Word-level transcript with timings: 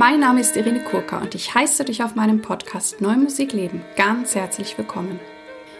Mein 0.00 0.20
Name 0.20 0.40
ist 0.40 0.56
Irene 0.56 0.82
Kurka 0.82 1.18
und 1.18 1.34
ich 1.34 1.54
heiße 1.54 1.84
dich 1.84 2.02
auf 2.02 2.14
meinem 2.14 2.40
Podcast 2.40 3.02
Neue 3.02 3.18
Musik 3.18 3.52
Leben 3.52 3.82
ganz 3.96 4.34
herzlich 4.34 4.78
willkommen. 4.78 5.20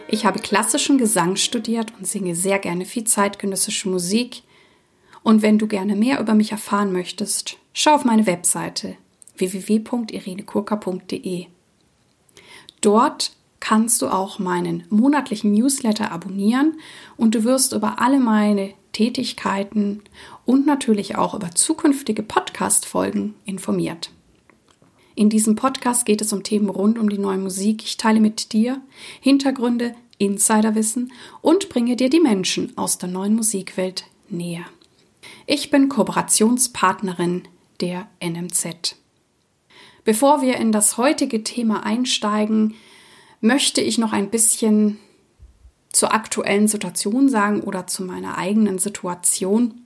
Ich 0.09 0.27
habe 0.27 0.41
klassischen 0.41 0.99
Gesang 0.99 1.37
studiert 1.37 1.95
und 1.97 2.07
singe 2.07 2.35
sehr 2.35 2.59
gerne 2.59 2.85
viel 2.85 3.05
zeitgenössische 3.05 3.89
Musik. 3.89 4.43
Und 5.23 5.41
wenn 5.41 5.59
du 5.59 5.67
gerne 5.67 5.97
mehr 5.97 6.21
über 6.21 6.35
mich 6.35 6.53
erfahren 6.53 6.93
möchtest, 6.93 7.57
schau 7.73 7.95
auf 7.95 8.05
meine 8.05 8.27
Webseite 8.27 8.99
www.irenekurka.de. 9.39 11.47
Dort 12.83 13.33
kannst 13.59 14.03
du 14.03 14.09
auch 14.09 14.39
meinen 14.39 14.85
monatlichen 14.91 15.53
Newsletter 15.53 16.13
abonnieren 16.13 16.75
und 17.17 17.35
du 17.35 17.45
wirst 17.45 17.73
über 17.73 18.03
alle 18.03 18.21
meine 18.21 18.75
Tätigkeiten 18.93 20.03
und 20.45 20.67
natürlich 20.67 21.17
auch 21.17 21.35
über 21.35 21.53
zukünftige 21.53 22.23
Podcast-Folgen 22.23 23.35
informiert. 23.45 24.11
In 25.21 25.29
diesem 25.29 25.55
Podcast 25.55 26.07
geht 26.07 26.23
es 26.23 26.33
um 26.33 26.45
Themen 26.45 26.71
rund 26.71 26.99
um 26.99 27.11
die 27.11 27.19
neue 27.19 27.37
Musik. 27.37 27.85
Ich 27.85 27.99
teile 27.99 28.21
mit 28.21 28.55
dir 28.55 28.81
Hintergründe, 29.21 29.95
Insiderwissen 30.17 31.13
und 31.43 31.69
bringe 31.69 31.95
dir 31.95 32.09
die 32.09 32.21
Menschen 32.21 32.73
aus 32.79 32.97
der 32.97 33.11
neuen 33.11 33.35
Musikwelt 33.35 34.05
näher. 34.31 34.65
Ich 35.45 35.71
bin 35.71 35.91
Kooperationspartnerin 35.91 37.43
der 37.83 38.09
NMZ. 38.25 38.97
Bevor 40.05 40.41
wir 40.41 40.57
in 40.57 40.73
das 40.73 40.97
heutige 40.97 41.45
Thema 41.45 41.85
einsteigen, 41.85 42.73
möchte 43.43 43.83
ich 43.83 43.99
noch 43.99 44.15
ein 44.15 44.31
bisschen 44.31 44.97
zur 45.93 46.15
aktuellen 46.15 46.67
Situation 46.67 47.29
sagen 47.29 47.61
oder 47.61 47.87
zu 47.87 48.05
meiner 48.05 48.39
eigenen 48.39 48.79
Situation. 48.79 49.83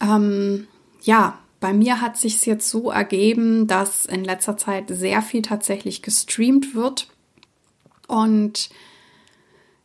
Ähm, 0.00 0.68
ja, 1.02 1.38
bei 1.62 1.72
mir 1.72 2.00
hat 2.00 2.16
sich 2.16 2.44
jetzt 2.44 2.68
so 2.68 2.90
ergeben, 2.90 3.68
dass 3.68 4.04
in 4.04 4.24
letzter 4.24 4.56
Zeit 4.56 4.86
sehr 4.88 5.22
viel 5.22 5.42
tatsächlich 5.42 6.02
gestreamt 6.02 6.74
wird. 6.74 7.06
Und 8.08 8.68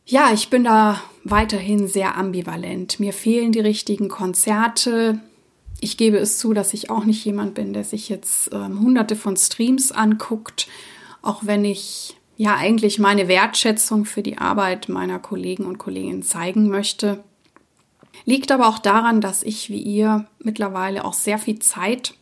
ja, 0.04 0.32
ich 0.34 0.50
bin 0.50 0.64
da 0.64 1.00
weiterhin 1.22 1.86
sehr 1.86 2.16
ambivalent. 2.16 2.98
Mir 2.98 3.12
fehlen 3.12 3.52
die 3.52 3.60
richtigen 3.60 4.08
Konzerte. 4.08 5.20
Ich 5.80 5.96
gebe 5.96 6.18
es 6.18 6.38
zu, 6.38 6.52
dass 6.52 6.74
ich 6.74 6.90
auch 6.90 7.04
nicht 7.04 7.24
jemand 7.24 7.54
bin, 7.54 7.72
der 7.72 7.84
sich 7.84 8.08
jetzt 8.08 8.50
ähm, 8.52 8.80
hunderte 8.80 9.14
von 9.14 9.36
Streams 9.36 9.92
anguckt, 9.92 10.66
auch 11.22 11.46
wenn 11.46 11.64
ich 11.64 12.16
ja 12.36 12.56
eigentlich 12.56 12.98
meine 12.98 13.28
Wertschätzung 13.28 14.04
für 14.04 14.24
die 14.24 14.38
Arbeit 14.38 14.88
meiner 14.88 15.20
Kollegen 15.20 15.64
und 15.64 15.78
Kolleginnen 15.78 16.24
zeigen 16.24 16.68
möchte. 16.68 17.22
Liegt 18.24 18.52
aber 18.52 18.68
auch 18.68 18.78
daran, 18.78 19.20
dass 19.20 19.42
ich 19.42 19.70
wie 19.70 19.80
ihr 19.80 20.26
mittlerweile 20.38 21.04
auch 21.04 21.14
sehr 21.14 21.38
viel 21.38 21.58
Zeit 21.58 22.14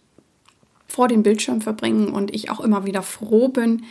vor 0.87 1.09
dem 1.09 1.23
Bildschirm 1.23 1.61
verbringe 1.61 2.11
und 2.11 2.35
ich 2.35 2.51
auch 2.51 2.61
immer 2.61 2.87
wieder 2.87 3.03
froh 3.03 3.49
bin, 3.49 3.85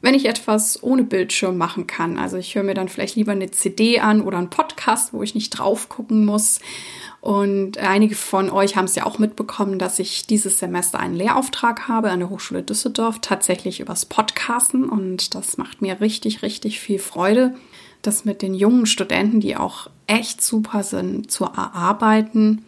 wenn 0.00 0.14
ich 0.14 0.26
etwas 0.26 0.82
ohne 0.82 1.02
Bildschirm 1.02 1.56
machen 1.56 1.86
kann. 1.86 2.18
Also 2.18 2.36
ich 2.36 2.54
höre 2.54 2.62
mir 2.62 2.74
dann 2.74 2.88
vielleicht 2.88 3.16
lieber 3.16 3.32
eine 3.32 3.50
CD 3.50 3.98
an 3.98 4.20
oder 4.20 4.38
einen 4.38 4.50
Podcast, 4.50 5.12
wo 5.12 5.22
ich 5.22 5.34
nicht 5.34 5.50
drauf 5.50 5.88
gucken 5.88 6.24
muss. 6.24 6.60
Und 7.20 7.78
einige 7.78 8.14
von 8.14 8.48
euch 8.48 8.76
haben 8.76 8.84
es 8.84 8.94
ja 8.94 9.04
auch 9.04 9.18
mitbekommen, 9.18 9.80
dass 9.80 9.98
ich 9.98 10.26
dieses 10.26 10.60
Semester 10.60 11.00
einen 11.00 11.16
Lehrauftrag 11.16 11.88
habe 11.88 12.10
an 12.10 12.20
der 12.20 12.30
Hochschule 12.30 12.62
Düsseldorf, 12.62 13.18
tatsächlich 13.20 13.80
übers 13.80 14.06
Podcasten. 14.06 14.88
Und 14.88 15.34
das 15.34 15.58
macht 15.58 15.82
mir 15.82 16.00
richtig, 16.00 16.42
richtig 16.42 16.78
viel 16.78 17.00
Freude, 17.00 17.56
das 18.02 18.24
mit 18.24 18.40
den 18.40 18.54
jungen 18.54 18.86
Studenten, 18.86 19.40
die 19.40 19.56
auch 19.56 19.90
echt 20.08 20.42
super 20.42 20.82
sind, 20.82 21.30
zu 21.30 21.44
erarbeiten. 21.44 22.64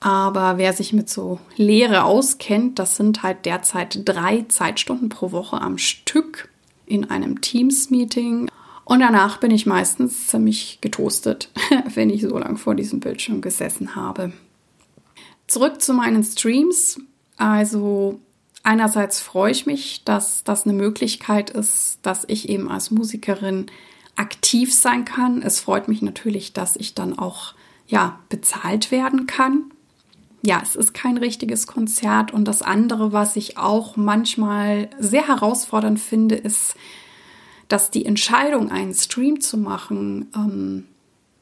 Aber 0.00 0.56
wer 0.56 0.72
sich 0.72 0.94
mit 0.94 1.10
so 1.10 1.38
Lehre 1.56 2.04
auskennt, 2.04 2.78
das 2.78 2.96
sind 2.96 3.22
halt 3.22 3.44
derzeit 3.44 4.08
drei 4.08 4.46
Zeitstunden 4.48 5.10
pro 5.10 5.30
Woche 5.30 5.60
am 5.60 5.76
Stück 5.76 6.48
in 6.86 7.10
einem 7.10 7.42
Teams-Meeting. 7.42 8.50
Und 8.84 9.00
danach 9.00 9.36
bin 9.36 9.50
ich 9.50 9.66
meistens 9.66 10.28
ziemlich 10.28 10.78
getoastet, 10.80 11.50
wenn 11.94 12.08
ich 12.08 12.22
so 12.22 12.38
lange 12.38 12.56
vor 12.56 12.74
diesem 12.74 13.00
Bildschirm 13.00 13.42
gesessen 13.42 13.94
habe. 13.94 14.32
Zurück 15.46 15.82
zu 15.82 15.92
meinen 15.92 16.24
Streams. 16.24 16.98
Also 17.36 18.20
einerseits 18.62 19.20
freue 19.20 19.52
ich 19.52 19.66
mich, 19.66 20.02
dass 20.04 20.44
das 20.44 20.64
eine 20.64 20.72
Möglichkeit 20.72 21.50
ist, 21.50 21.98
dass 22.02 22.24
ich 22.26 22.48
eben 22.48 22.70
als 22.70 22.90
Musikerin 22.90 23.66
aktiv 24.16 24.74
sein 24.74 25.04
kann. 25.04 25.42
Es 25.42 25.60
freut 25.60 25.88
mich 25.88 26.02
natürlich, 26.02 26.52
dass 26.52 26.76
ich 26.76 26.94
dann 26.94 27.18
auch 27.18 27.54
ja 27.86 28.18
bezahlt 28.28 28.90
werden 28.90 29.26
kann. 29.26 29.64
Ja, 30.42 30.60
es 30.62 30.74
ist 30.74 30.94
kein 30.94 31.18
richtiges 31.18 31.66
Konzert 31.66 32.32
und 32.32 32.46
das 32.46 32.62
andere, 32.62 33.12
was 33.12 33.36
ich 33.36 33.58
auch 33.58 33.96
manchmal 33.96 34.88
sehr 34.98 35.28
herausfordernd 35.28 36.00
finde, 36.00 36.34
ist 36.34 36.76
dass 37.70 37.90
die 37.90 38.04
Entscheidung, 38.04 38.70
einen 38.70 38.92
Stream 38.92 39.40
zu 39.40 39.56
machen, 39.56 40.26
ähm, 40.34 40.86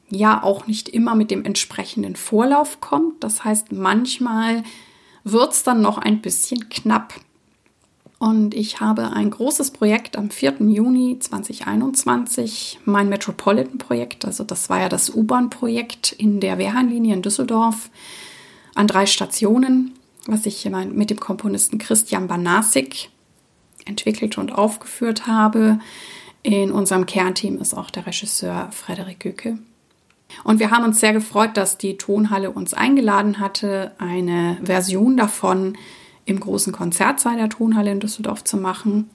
ja 0.09 0.41
auch 0.41 0.67
nicht 0.67 0.87
immer 0.87 1.15
mit 1.15 1.31
dem 1.31 1.43
entsprechenden 1.43 2.15
Vorlauf 2.15 2.79
kommt. 2.81 3.23
Das 3.23 3.43
heißt, 3.43 3.71
manchmal 3.71 4.63
wird 5.23 5.53
es 5.53 5.63
dann 5.63 5.81
noch 5.81 5.97
ein 5.97 6.21
bisschen 6.21 6.69
knapp. 6.69 7.13
Und 8.19 8.53
ich 8.53 8.81
habe 8.81 9.13
ein 9.13 9.29
großes 9.29 9.71
Projekt 9.71 10.17
am 10.17 10.29
4. 10.29 10.57
Juni 10.59 11.17
2021, 11.19 12.79
mein 12.83 13.07
Metropolitan-Projekt, 13.07 14.25
also 14.25 14.43
das 14.43 14.69
war 14.69 14.81
ja 14.81 14.89
das 14.89 15.09
U-Bahn-Projekt 15.09 16.11
in 16.11 16.41
der 16.41 16.57
Wehrhahnlinie 16.57 17.13
in 17.13 17.21
Düsseldorf, 17.21 17.89
an 18.75 18.87
drei 18.87 19.05
Stationen, 19.05 19.93
was 20.27 20.45
ich 20.45 20.69
mit 20.69 21.09
dem 21.09 21.19
Komponisten 21.21 21.77
Christian 21.77 22.27
Banasik 22.27 23.09
entwickelt 23.85 24.37
und 24.37 24.51
aufgeführt 24.51 25.25
habe. 25.25 25.79
In 26.43 26.71
unserem 26.71 27.05
Kernteam 27.05 27.57
ist 27.59 27.73
auch 27.73 27.89
der 27.89 28.05
Regisseur 28.05 28.69
Frederik 28.71 29.21
Gücke. 29.21 29.57
Und 30.43 30.59
wir 30.59 30.71
haben 30.71 30.83
uns 30.83 30.99
sehr 30.99 31.13
gefreut, 31.13 31.55
dass 31.55 31.77
die 31.77 31.97
Tonhalle 31.97 32.51
uns 32.51 32.73
eingeladen 32.73 33.39
hatte, 33.39 33.93
eine 33.97 34.57
Version 34.61 35.15
davon 35.15 35.77
im 36.29 36.39
großen 36.39 36.71
Konzertsaal 36.71 37.37
der 37.37 37.49
Tonhalle 37.49 37.91
in 37.91 37.99
Düsseldorf 37.99 38.43
zu 38.43 38.57
machen. 38.57 39.09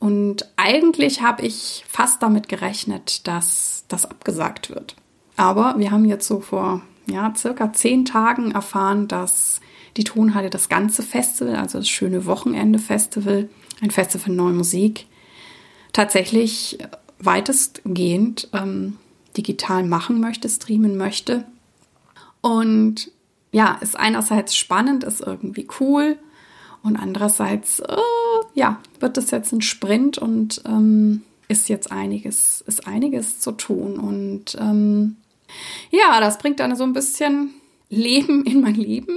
Und 0.00 0.48
eigentlich 0.56 1.22
habe 1.22 1.42
ich 1.42 1.84
fast 1.88 2.22
damit 2.22 2.48
gerechnet, 2.48 3.26
dass 3.26 3.84
das 3.88 4.04
abgesagt 4.06 4.70
wird. 4.70 4.96
Aber 5.36 5.76
wir 5.78 5.90
haben 5.90 6.04
jetzt 6.04 6.26
so 6.26 6.40
vor 6.40 6.82
ja, 7.06 7.32
circa 7.36 7.72
zehn 7.72 8.04
Tagen 8.04 8.52
erfahren, 8.52 9.08
dass 9.08 9.60
die 9.96 10.04
Tonhalle 10.04 10.50
das 10.50 10.68
ganze 10.68 11.02
Festival, 11.02 11.56
also 11.56 11.78
das 11.78 11.88
schöne 11.88 12.26
Wochenende-Festival, 12.26 13.48
ein 13.80 13.90
Festival 13.90 14.34
Neue 14.34 14.52
Musik, 14.52 15.06
tatsächlich 15.92 16.78
weitestgehend 17.18 18.48
ähm, 18.52 18.98
digital 19.36 19.84
machen 19.84 20.20
möchte, 20.20 20.48
streamen 20.48 20.96
möchte. 20.96 21.44
Und 22.40 23.10
ja, 23.52 23.78
ist 23.80 23.98
einerseits 23.98 24.54
spannend, 24.54 25.04
ist 25.04 25.20
irgendwie 25.20 25.66
cool 25.80 26.18
und 26.88 26.96
andererseits, 26.96 27.80
äh, 27.80 27.96
ja, 28.54 28.80
wird 28.98 29.16
das 29.16 29.30
jetzt 29.30 29.52
ein 29.52 29.62
Sprint 29.62 30.18
und 30.18 30.62
ähm, 30.66 31.22
ist 31.48 31.68
jetzt 31.68 31.92
einiges, 31.92 32.62
ist 32.66 32.86
einiges 32.86 33.40
zu 33.40 33.52
tun. 33.52 33.98
Und 33.98 34.56
ähm, 34.60 35.16
ja, 35.90 36.20
das 36.20 36.38
bringt 36.38 36.60
dann 36.60 36.74
so 36.74 36.84
ein 36.84 36.92
bisschen 36.92 37.54
Leben 37.88 38.44
in 38.46 38.60
mein 38.60 38.74
Leben 38.74 39.16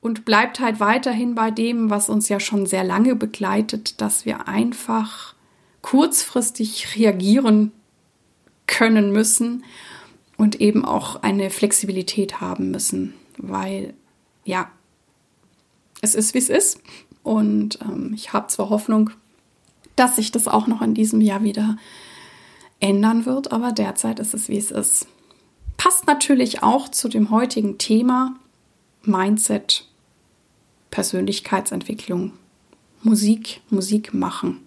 und 0.00 0.24
bleibt 0.24 0.60
halt 0.60 0.80
weiterhin 0.80 1.34
bei 1.34 1.50
dem, 1.50 1.90
was 1.90 2.08
uns 2.10 2.28
ja 2.28 2.38
schon 2.40 2.66
sehr 2.66 2.84
lange 2.84 3.16
begleitet, 3.16 4.00
dass 4.00 4.26
wir 4.26 4.48
einfach 4.48 5.34
kurzfristig 5.80 6.96
reagieren 6.96 7.72
können 8.66 9.12
müssen 9.12 9.64
und 10.36 10.60
eben 10.60 10.84
auch 10.84 11.22
eine 11.22 11.50
Flexibilität 11.50 12.40
haben 12.40 12.70
müssen, 12.70 13.14
weil 13.36 13.94
ja, 14.44 14.70
es 16.04 16.14
ist, 16.14 16.34
wie 16.34 16.38
es 16.38 16.48
ist. 16.48 16.80
Und 17.22 17.78
ähm, 17.82 18.12
ich 18.14 18.32
habe 18.32 18.48
zwar 18.48 18.70
Hoffnung, 18.70 19.10
dass 19.96 20.16
sich 20.16 20.32
das 20.32 20.48
auch 20.48 20.66
noch 20.66 20.82
in 20.82 20.94
diesem 20.94 21.20
Jahr 21.20 21.42
wieder 21.42 21.76
ändern 22.80 23.26
wird, 23.26 23.52
aber 23.52 23.72
derzeit 23.72 24.20
ist 24.20 24.34
es, 24.34 24.48
wie 24.48 24.58
es 24.58 24.70
ist. 24.70 25.06
Passt 25.76 26.06
natürlich 26.06 26.62
auch 26.62 26.88
zu 26.88 27.08
dem 27.08 27.30
heutigen 27.30 27.78
Thema 27.78 28.34
Mindset, 29.02 29.88
Persönlichkeitsentwicklung, 30.90 32.32
Musik, 33.02 33.60
Musik 33.70 34.14
machen. 34.14 34.60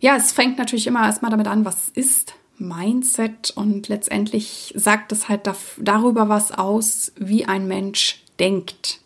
Ja, 0.00 0.16
es 0.16 0.32
fängt 0.32 0.58
natürlich 0.58 0.86
immer 0.86 1.04
erstmal 1.04 1.30
damit 1.30 1.48
an, 1.48 1.64
was 1.64 1.88
ist 1.88 2.34
Mindset 2.58 3.52
und 3.52 3.88
letztendlich 3.88 4.72
sagt 4.76 5.12
es 5.12 5.28
halt 5.28 5.48
darüber 5.78 6.28
was 6.28 6.52
aus, 6.52 7.12
wie 7.16 7.44
ein 7.44 7.68
Mensch 7.68 8.22
denkt. 8.38 9.00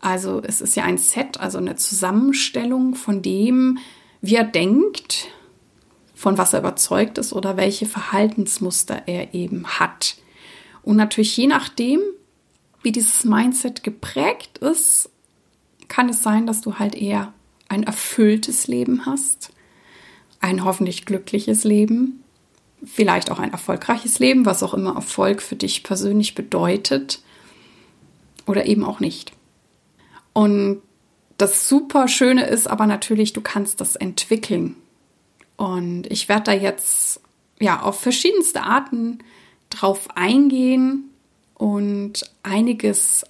Also 0.00 0.42
es 0.42 0.60
ist 0.60 0.76
ja 0.76 0.84
ein 0.84 0.98
Set, 0.98 1.40
also 1.40 1.58
eine 1.58 1.76
Zusammenstellung 1.76 2.94
von 2.94 3.22
dem, 3.22 3.78
wie 4.22 4.36
er 4.36 4.44
denkt, 4.44 5.28
von 6.14 6.38
was 6.38 6.52
er 6.52 6.60
überzeugt 6.60 7.18
ist 7.18 7.32
oder 7.32 7.56
welche 7.56 7.86
Verhaltensmuster 7.86 9.02
er 9.06 9.34
eben 9.34 9.66
hat. 9.66 10.16
Und 10.82 10.96
natürlich 10.96 11.36
je 11.36 11.46
nachdem, 11.46 12.00
wie 12.82 12.92
dieses 12.92 13.24
Mindset 13.24 13.82
geprägt 13.82 14.58
ist, 14.58 15.10
kann 15.88 16.08
es 16.08 16.22
sein, 16.22 16.46
dass 16.46 16.62
du 16.62 16.78
halt 16.78 16.94
eher 16.94 17.32
ein 17.68 17.82
erfülltes 17.82 18.68
Leben 18.68 19.06
hast, 19.06 19.52
ein 20.40 20.64
hoffentlich 20.64 21.04
glückliches 21.04 21.64
Leben, 21.64 22.22
vielleicht 22.84 23.30
auch 23.30 23.38
ein 23.38 23.52
erfolgreiches 23.52 24.18
Leben, 24.18 24.46
was 24.46 24.62
auch 24.62 24.72
immer 24.72 24.94
Erfolg 24.94 25.42
für 25.42 25.56
dich 25.56 25.82
persönlich 25.82 26.34
bedeutet 26.34 27.22
oder 28.46 28.66
eben 28.66 28.84
auch 28.84 29.00
nicht. 29.00 29.32
Und 30.32 30.82
das 31.36 31.68
super 31.68 32.08
Schöne 32.08 32.46
ist 32.46 32.66
aber 32.66 32.86
natürlich, 32.86 33.32
du 33.32 33.40
kannst 33.40 33.80
das 33.80 33.96
entwickeln. 33.96 34.76
Und 35.56 36.06
ich 36.10 36.28
werde 36.28 36.44
da 36.44 36.52
jetzt 36.52 37.20
ja 37.58 37.82
auf 37.82 38.00
verschiedenste 38.00 38.62
Arten 38.62 39.18
drauf 39.70 40.08
eingehen 40.14 41.10
und 41.54 42.30
einiges 42.42 43.24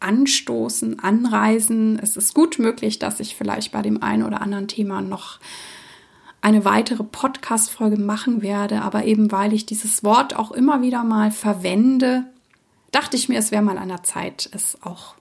anstoßen, 0.00 1.00
anreisen. 1.00 1.98
Es 2.00 2.16
ist 2.16 2.34
gut 2.34 2.58
möglich, 2.58 2.98
dass 2.98 3.20
ich 3.20 3.34
vielleicht 3.34 3.72
bei 3.72 3.82
dem 3.82 4.02
einen 4.02 4.22
oder 4.22 4.40
anderen 4.42 4.68
Thema 4.68 5.00
noch 5.00 5.38
eine 6.40 6.64
weitere 6.64 7.02
Podcast-Folge 7.02 7.96
machen 7.96 8.42
werde, 8.42 8.82
aber 8.82 9.04
eben 9.04 9.32
weil 9.32 9.52
ich 9.52 9.66
dieses 9.66 10.04
Wort 10.04 10.36
auch 10.36 10.52
immer 10.52 10.82
wieder 10.82 11.02
mal 11.02 11.30
verwende, 11.30 12.24
dachte 12.92 13.16
ich 13.16 13.28
mir, 13.28 13.38
es 13.38 13.50
wäre 13.50 13.62
mal 13.62 13.78
an 13.78 13.88
der 13.88 14.04
Zeit, 14.04 14.48
es 14.52 14.80
auch 14.82 15.14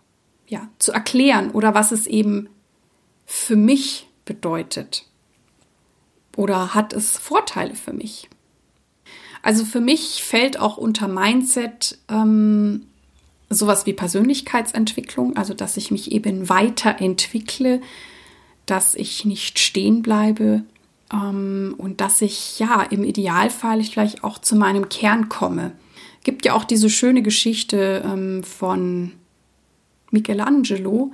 ja, 0.47 0.69
zu 0.79 0.91
erklären 0.91 1.51
oder 1.51 1.73
was 1.73 1.91
es 1.91 2.07
eben 2.07 2.49
für 3.25 3.55
mich 3.55 4.07
bedeutet. 4.25 5.05
Oder 6.35 6.73
hat 6.73 6.93
es 6.93 7.17
Vorteile 7.17 7.75
für 7.75 7.93
mich? 7.93 8.29
Also 9.41 9.63
für 9.63 9.79
mich 9.79 10.23
fällt 10.23 10.59
auch 10.59 10.77
unter 10.77 11.07
Mindset 11.07 11.99
ähm, 12.09 12.87
sowas 13.49 13.85
wie 13.85 13.93
Persönlichkeitsentwicklung, 13.93 15.37
also 15.37 15.53
dass 15.53 15.77
ich 15.77 15.91
mich 15.91 16.11
eben 16.11 16.49
weiterentwickle, 16.49 17.81
dass 18.65 18.95
ich 18.95 19.23
nicht 19.23 19.59
stehen 19.59 20.01
bleibe 20.01 20.63
ähm, 21.13 21.75
und 21.77 22.01
dass 22.01 22.21
ich 22.21 22.59
ja 22.59 22.81
im 22.81 23.03
Idealfall 23.03 23.83
vielleicht 23.83 24.23
auch 24.23 24.39
zu 24.39 24.55
meinem 24.55 24.89
Kern 24.89 25.29
komme. 25.29 25.73
Gibt 26.23 26.45
ja 26.45 26.53
auch 26.53 26.63
diese 26.63 26.89
schöne 26.89 27.21
Geschichte 27.21 28.03
ähm, 28.03 28.43
von 28.43 29.11
Michelangelo, 30.15 31.11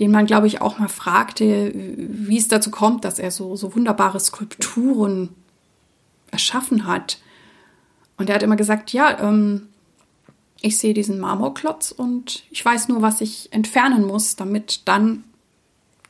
den 0.00 0.10
man, 0.10 0.26
glaube 0.26 0.46
ich, 0.46 0.60
auch 0.60 0.78
mal 0.78 0.88
fragte, 0.88 1.72
wie 1.74 2.38
es 2.38 2.48
dazu 2.48 2.70
kommt, 2.70 3.04
dass 3.04 3.18
er 3.18 3.30
so, 3.30 3.56
so 3.56 3.74
wunderbare 3.74 4.20
Skulpturen 4.20 5.30
erschaffen 6.30 6.86
hat. 6.86 7.18
Und 8.16 8.28
er 8.28 8.36
hat 8.36 8.42
immer 8.42 8.56
gesagt, 8.56 8.92
ja, 8.92 9.18
ähm, 9.20 9.68
ich 10.60 10.78
sehe 10.78 10.94
diesen 10.94 11.18
Marmorklotz 11.18 11.92
und 11.92 12.44
ich 12.50 12.64
weiß 12.64 12.88
nur, 12.88 13.02
was 13.02 13.20
ich 13.20 13.52
entfernen 13.52 14.06
muss, 14.06 14.36
damit 14.36 14.82
dann 14.86 15.24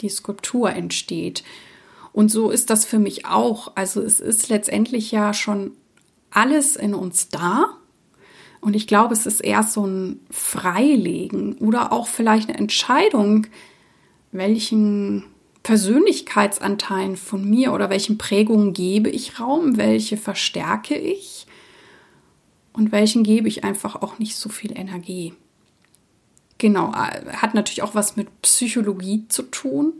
die 0.01 0.09
Skulptur 0.09 0.71
entsteht. 0.71 1.43
Und 2.13 2.31
so 2.31 2.51
ist 2.51 2.71
das 2.71 2.85
für 2.85 2.99
mich 2.99 3.27
auch. 3.27 3.73
Also 3.75 4.01
es 4.03 4.21
ist 4.21 4.49
letztendlich 4.49 5.11
ja 5.11 5.35
schon 5.35 5.73
alles 6.31 6.77
in 6.77 6.95
uns 6.95 7.29
da. 7.29 7.77
Und 8.67 8.75
ich 8.75 8.89
glaube, 8.89 9.15
es 9.15 9.27
ist 9.27 9.43
eher 9.43 9.63
so 9.63 9.87
ein 9.87 10.19
Freilegen 10.29 11.57
oder 11.59 11.93
auch 11.93 12.09
vielleicht 12.09 12.49
eine 12.49 12.59
Entscheidung, 12.59 13.47
welchen 14.33 15.23
Persönlichkeitsanteilen 15.63 17.17
von 17.17 17.49
mir 17.49 17.73
oder 17.73 17.91
welchen 17.91 18.19
Prägungen 18.19 18.73
gebe 18.73 19.09
ich 19.09 19.39
Raum, 19.39 19.77
welche 19.77 20.17
verstärke 20.17 20.97
ich 20.97 21.47
und 22.73 22.91
welchen 22.91 23.23
gebe 23.23 23.47
ich 23.47 23.63
einfach 23.63 24.03
auch 24.03 24.19
nicht 24.19 24.35
so 24.35 24.49
viel 24.49 24.77
Energie. 24.77 25.35
Genau, 26.59 26.91
äh, 26.91 27.37
hat 27.37 27.55
natürlich 27.55 27.83
auch 27.83 27.95
was 27.95 28.17
mit 28.17 28.43
Psychologie 28.43 29.29
zu 29.29 29.43
tun. 29.45 29.93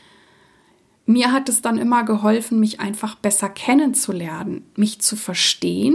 Mir 1.05 1.31
hat 1.31 1.49
es 1.49 1.63
dann 1.63 1.79
immer 1.79 2.03
geholfen, 2.03 2.59
mich 2.59 2.81
einfach 2.81 3.15
besser 3.15 3.49
kennenzulernen, 3.49 4.65
mich 4.75 5.01
zu 5.01 5.15
verstehen 5.15 5.95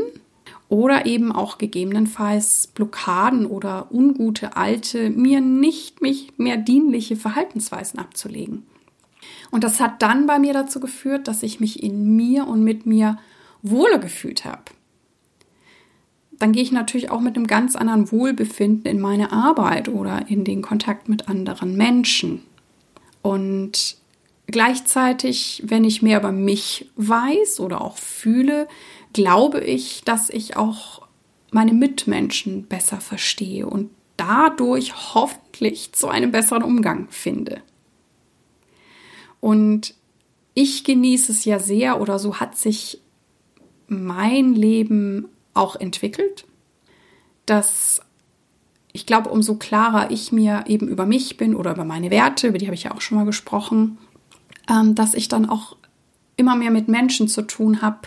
oder 0.71 1.05
eben 1.05 1.33
auch 1.33 1.57
gegebenenfalls 1.57 2.67
Blockaden 2.67 3.45
oder 3.45 3.91
ungute 3.91 4.55
alte, 4.55 5.09
mir 5.09 5.41
nicht 5.41 6.01
mich 6.01 6.31
mehr 6.37 6.55
dienliche 6.55 7.17
Verhaltensweisen 7.17 7.99
abzulegen. 7.99 8.63
Und 9.51 9.65
das 9.65 9.81
hat 9.81 10.01
dann 10.01 10.27
bei 10.27 10.39
mir 10.39 10.53
dazu 10.53 10.79
geführt, 10.79 11.27
dass 11.27 11.43
ich 11.43 11.59
mich 11.59 11.83
in 11.83 12.15
mir 12.15 12.47
und 12.47 12.63
mit 12.63 12.85
mir 12.85 13.17
wohler 13.61 13.99
gefühlt 13.99 14.45
habe. 14.45 14.63
Dann 16.39 16.53
gehe 16.53 16.63
ich 16.63 16.71
natürlich 16.71 17.11
auch 17.11 17.19
mit 17.19 17.35
einem 17.35 17.47
ganz 17.47 17.75
anderen 17.75 18.09
Wohlbefinden 18.09 18.89
in 18.89 19.01
meine 19.01 19.33
Arbeit 19.33 19.89
oder 19.89 20.29
in 20.29 20.45
den 20.45 20.61
Kontakt 20.61 21.09
mit 21.09 21.27
anderen 21.27 21.75
Menschen. 21.75 22.43
Und 23.21 23.97
gleichzeitig, 24.47 25.63
wenn 25.65 25.83
ich 25.83 26.01
mehr 26.01 26.19
über 26.19 26.31
mich 26.31 26.89
weiß 26.95 27.59
oder 27.59 27.81
auch 27.81 27.97
fühle, 27.97 28.69
glaube 29.13 29.61
ich, 29.61 30.03
dass 30.03 30.29
ich 30.29 30.57
auch 30.57 31.07
meine 31.51 31.73
Mitmenschen 31.73 32.65
besser 32.65 33.01
verstehe 33.01 33.67
und 33.67 33.89
dadurch 34.17 35.13
hoffentlich 35.13 35.93
zu 35.93 36.07
einem 36.07 36.31
besseren 36.31 36.63
Umgang 36.63 37.07
finde. 37.09 37.61
Und 39.39 39.95
ich 40.53 40.83
genieße 40.83 41.31
es 41.31 41.45
ja 41.45 41.59
sehr 41.59 41.99
oder 41.99 42.19
so 42.19 42.39
hat 42.39 42.57
sich 42.57 43.01
mein 43.87 44.53
Leben 44.53 45.27
auch 45.53 45.75
entwickelt, 45.75 46.45
dass 47.45 48.01
ich 48.93 49.05
glaube, 49.05 49.29
umso 49.29 49.55
klarer 49.55 50.11
ich 50.11 50.31
mir 50.31 50.65
eben 50.67 50.87
über 50.87 51.05
mich 51.05 51.37
bin 51.37 51.55
oder 51.55 51.71
über 51.71 51.85
meine 51.85 52.11
Werte, 52.11 52.47
über 52.47 52.57
die 52.57 52.67
habe 52.67 52.75
ich 52.75 52.83
ja 52.83 52.93
auch 52.93 53.01
schon 53.01 53.17
mal 53.17 53.25
gesprochen, 53.25 53.97
ähm, 54.69 54.95
dass 54.95 55.13
ich 55.13 55.27
dann 55.27 55.49
auch 55.49 55.77
immer 56.35 56.55
mehr 56.55 56.71
mit 56.71 56.87
Menschen 56.87 57.27
zu 57.27 57.41
tun 57.43 57.81
habe, 57.81 58.01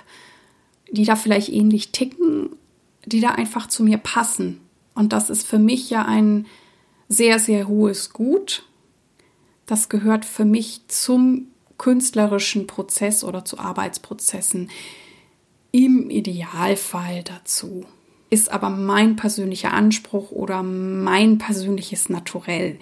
die 0.94 1.04
da 1.04 1.16
vielleicht 1.16 1.48
ähnlich 1.50 1.90
ticken, 1.92 2.50
die 3.04 3.20
da 3.20 3.30
einfach 3.30 3.66
zu 3.66 3.82
mir 3.82 3.98
passen. 3.98 4.60
Und 4.94 5.12
das 5.12 5.28
ist 5.28 5.46
für 5.46 5.58
mich 5.58 5.90
ja 5.90 6.04
ein 6.04 6.46
sehr, 7.08 7.38
sehr 7.38 7.68
hohes 7.68 8.12
Gut. 8.12 8.64
Das 9.66 9.88
gehört 9.88 10.24
für 10.24 10.44
mich 10.44 10.82
zum 10.88 11.48
künstlerischen 11.78 12.66
Prozess 12.66 13.24
oder 13.24 13.44
zu 13.44 13.58
Arbeitsprozessen 13.58 14.70
im 15.72 16.10
Idealfall 16.10 17.24
dazu. 17.24 17.84
Ist 18.30 18.50
aber 18.50 18.70
mein 18.70 19.16
persönlicher 19.16 19.72
Anspruch 19.72 20.30
oder 20.30 20.62
mein 20.62 21.38
persönliches 21.38 22.08
Naturell. 22.08 22.78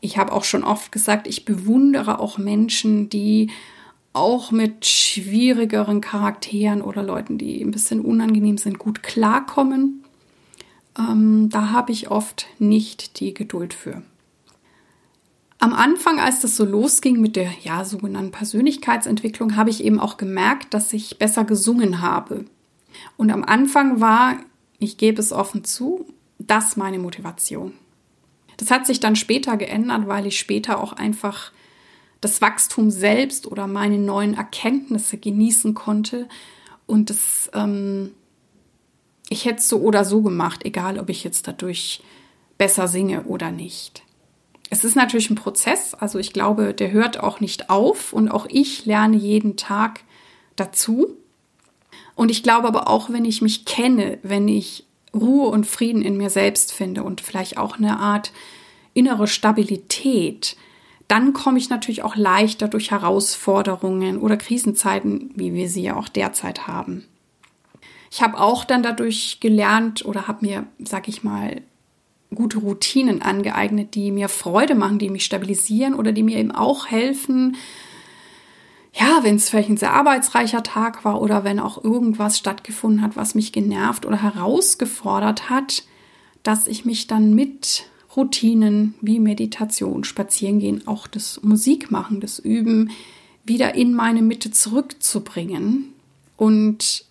Ich 0.00 0.18
habe 0.18 0.32
auch 0.32 0.44
schon 0.44 0.64
oft 0.64 0.92
gesagt, 0.92 1.26
ich 1.26 1.46
bewundere 1.46 2.20
auch 2.20 2.36
Menschen, 2.36 3.08
die 3.08 3.50
auch 4.14 4.52
mit 4.52 4.86
schwierigeren 4.86 6.00
Charakteren 6.00 6.80
oder 6.80 7.02
Leuten, 7.02 7.36
die 7.36 7.60
ein 7.62 7.72
bisschen 7.72 8.00
unangenehm 8.00 8.56
sind, 8.56 8.78
gut 8.78 9.02
klarkommen. 9.02 10.04
Ähm, 10.96 11.50
da 11.50 11.70
habe 11.70 11.92
ich 11.92 12.10
oft 12.10 12.46
nicht 12.58 13.20
die 13.20 13.34
Geduld 13.34 13.74
für. 13.74 14.02
Am 15.58 15.72
Anfang, 15.72 16.20
als 16.20 16.40
das 16.40 16.56
so 16.56 16.64
losging 16.64 17.20
mit 17.20 17.36
der 17.36 17.50
ja, 17.62 17.84
sogenannten 17.84 18.30
Persönlichkeitsentwicklung, 18.30 19.56
habe 19.56 19.70
ich 19.70 19.82
eben 19.82 19.98
auch 19.98 20.16
gemerkt, 20.16 20.74
dass 20.74 20.92
ich 20.92 21.18
besser 21.18 21.44
gesungen 21.44 22.00
habe. 22.00 22.44
Und 23.16 23.30
am 23.32 23.42
Anfang 23.42 24.00
war, 24.00 24.36
ich 24.78 24.96
gebe 24.96 25.20
es 25.20 25.32
offen 25.32 25.64
zu, 25.64 26.06
das 26.38 26.76
meine 26.76 26.98
Motivation. 26.98 27.72
Das 28.58 28.70
hat 28.70 28.86
sich 28.86 29.00
dann 29.00 29.16
später 29.16 29.56
geändert, 29.56 30.06
weil 30.06 30.26
ich 30.26 30.38
später 30.38 30.80
auch 30.80 30.92
einfach 30.92 31.50
das 32.24 32.40
Wachstum 32.40 32.90
selbst 32.90 33.46
oder 33.46 33.66
meine 33.66 33.98
neuen 33.98 34.34
Erkenntnisse 34.34 35.18
genießen 35.18 35.74
konnte. 35.74 36.28
Und 36.86 37.10
das, 37.10 37.50
ähm, 37.54 38.12
ich 39.28 39.44
hätte 39.44 39.58
es 39.58 39.68
so 39.68 39.80
oder 39.80 40.04
so 40.04 40.22
gemacht, 40.22 40.64
egal 40.64 40.98
ob 40.98 41.10
ich 41.10 41.24
jetzt 41.24 41.46
dadurch 41.46 42.02
besser 42.58 42.88
singe 42.88 43.24
oder 43.24 43.50
nicht. 43.50 44.02
Es 44.70 44.84
ist 44.84 44.96
natürlich 44.96 45.30
ein 45.30 45.36
Prozess, 45.36 45.94
also 45.94 46.18
ich 46.18 46.32
glaube, 46.32 46.74
der 46.74 46.90
hört 46.90 47.20
auch 47.20 47.40
nicht 47.40 47.70
auf 47.70 48.12
und 48.12 48.28
auch 48.28 48.46
ich 48.48 48.86
lerne 48.86 49.16
jeden 49.16 49.56
Tag 49.56 50.00
dazu. 50.56 51.16
Und 52.14 52.30
ich 52.30 52.42
glaube 52.42 52.68
aber 52.68 52.88
auch, 52.88 53.10
wenn 53.10 53.24
ich 53.24 53.42
mich 53.42 53.64
kenne, 53.66 54.18
wenn 54.22 54.48
ich 54.48 54.84
Ruhe 55.14 55.48
und 55.48 55.66
Frieden 55.66 56.02
in 56.02 56.16
mir 56.16 56.30
selbst 56.30 56.72
finde 56.72 57.02
und 57.04 57.20
vielleicht 57.20 57.56
auch 57.56 57.76
eine 57.76 57.98
Art 57.98 58.32
innere 58.94 59.26
Stabilität, 59.26 60.56
dann 61.08 61.32
komme 61.32 61.58
ich 61.58 61.70
natürlich 61.70 62.02
auch 62.02 62.16
leichter 62.16 62.68
durch 62.68 62.90
Herausforderungen 62.90 64.18
oder 64.18 64.36
Krisenzeiten, 64.36 65.30
wie 65.34 65.52
wir 65.52 65.68
sie 65.68 65.82
ja 65.82 65.96
auch 65.96 66.08
derzeit 66.08 66.66
haben. 66.66 67.04
Ich 68.10 68.22
habe 68.22 68.38
auch 68.38 68.64
dann 68.64 68.82
dadurch 68.82 69.40
gelernt 69.40 70.04
oder 70.04 70.28
habe 70.28 70.46
mir, 70.46 70.66
sag 70.78 71.08
ich 71.08 71.24
mal, 71.24 71.62
gute 72.34 72.58
Routinen 72.58 73.22
angeeignet, 73.22 73.94
die 73.94 74.10
mir 74.10 74.28
Freude 74.28 74.74
machen, 74.74 74.98
die 74.98 75.10
mich 75.10 75.24
stabilisieren 75.24 75.94
oder 75.94 76.12
die 76.12 76.22
mir 76.22 76.38
eben 76.38 76.52
auch 76.52 76.86
helfen, 76.86 77.56
ja, 78.92 79.20
wenn 79.22 79.36
es 79.36 79.50
vielleicht 79.50 79.70
ein 79.70 79.76
sehr 79.76 79.92
arbeitsreicher 79.92 80.62
Tag 80.62 81.04
war 81.04 81.20
oder 81.20 81.42
wenn 81.42 81.58
auch 81.58 81.82
irgendwas 81.82 82.38
stattgefunden 82.38 83.02
hat, 83.02 83.16
was 83.16 83.34
mich 83.34 83.52
genervt 83.52 84.06
oder 84.06 84.22
herausgefordert 84.22 85.50
hat, 85.50 85.82
dass 86.44 86.68
ich 86.68 86.84
mich 86.84 87.08
dann 87.08 87.34
mit 87.34 87.86
Routinen 88.16 88.94
wie 89.00 89.18
Meditation, 89.18 90.04
Spazierengehen, 90.04 90.86
auch 90.86 91.06
das 91.06 91.40
Musikmachen, 91.42 92.20
das 92.20 92.38
Üben 92.38 92.90
wieder 93.44 93.74
in 93.74 93.94
meine 93.94 94.22
Mitte 94.22 94.50
zurückzubringen. 94.50 95.92
Und 96.36 97.04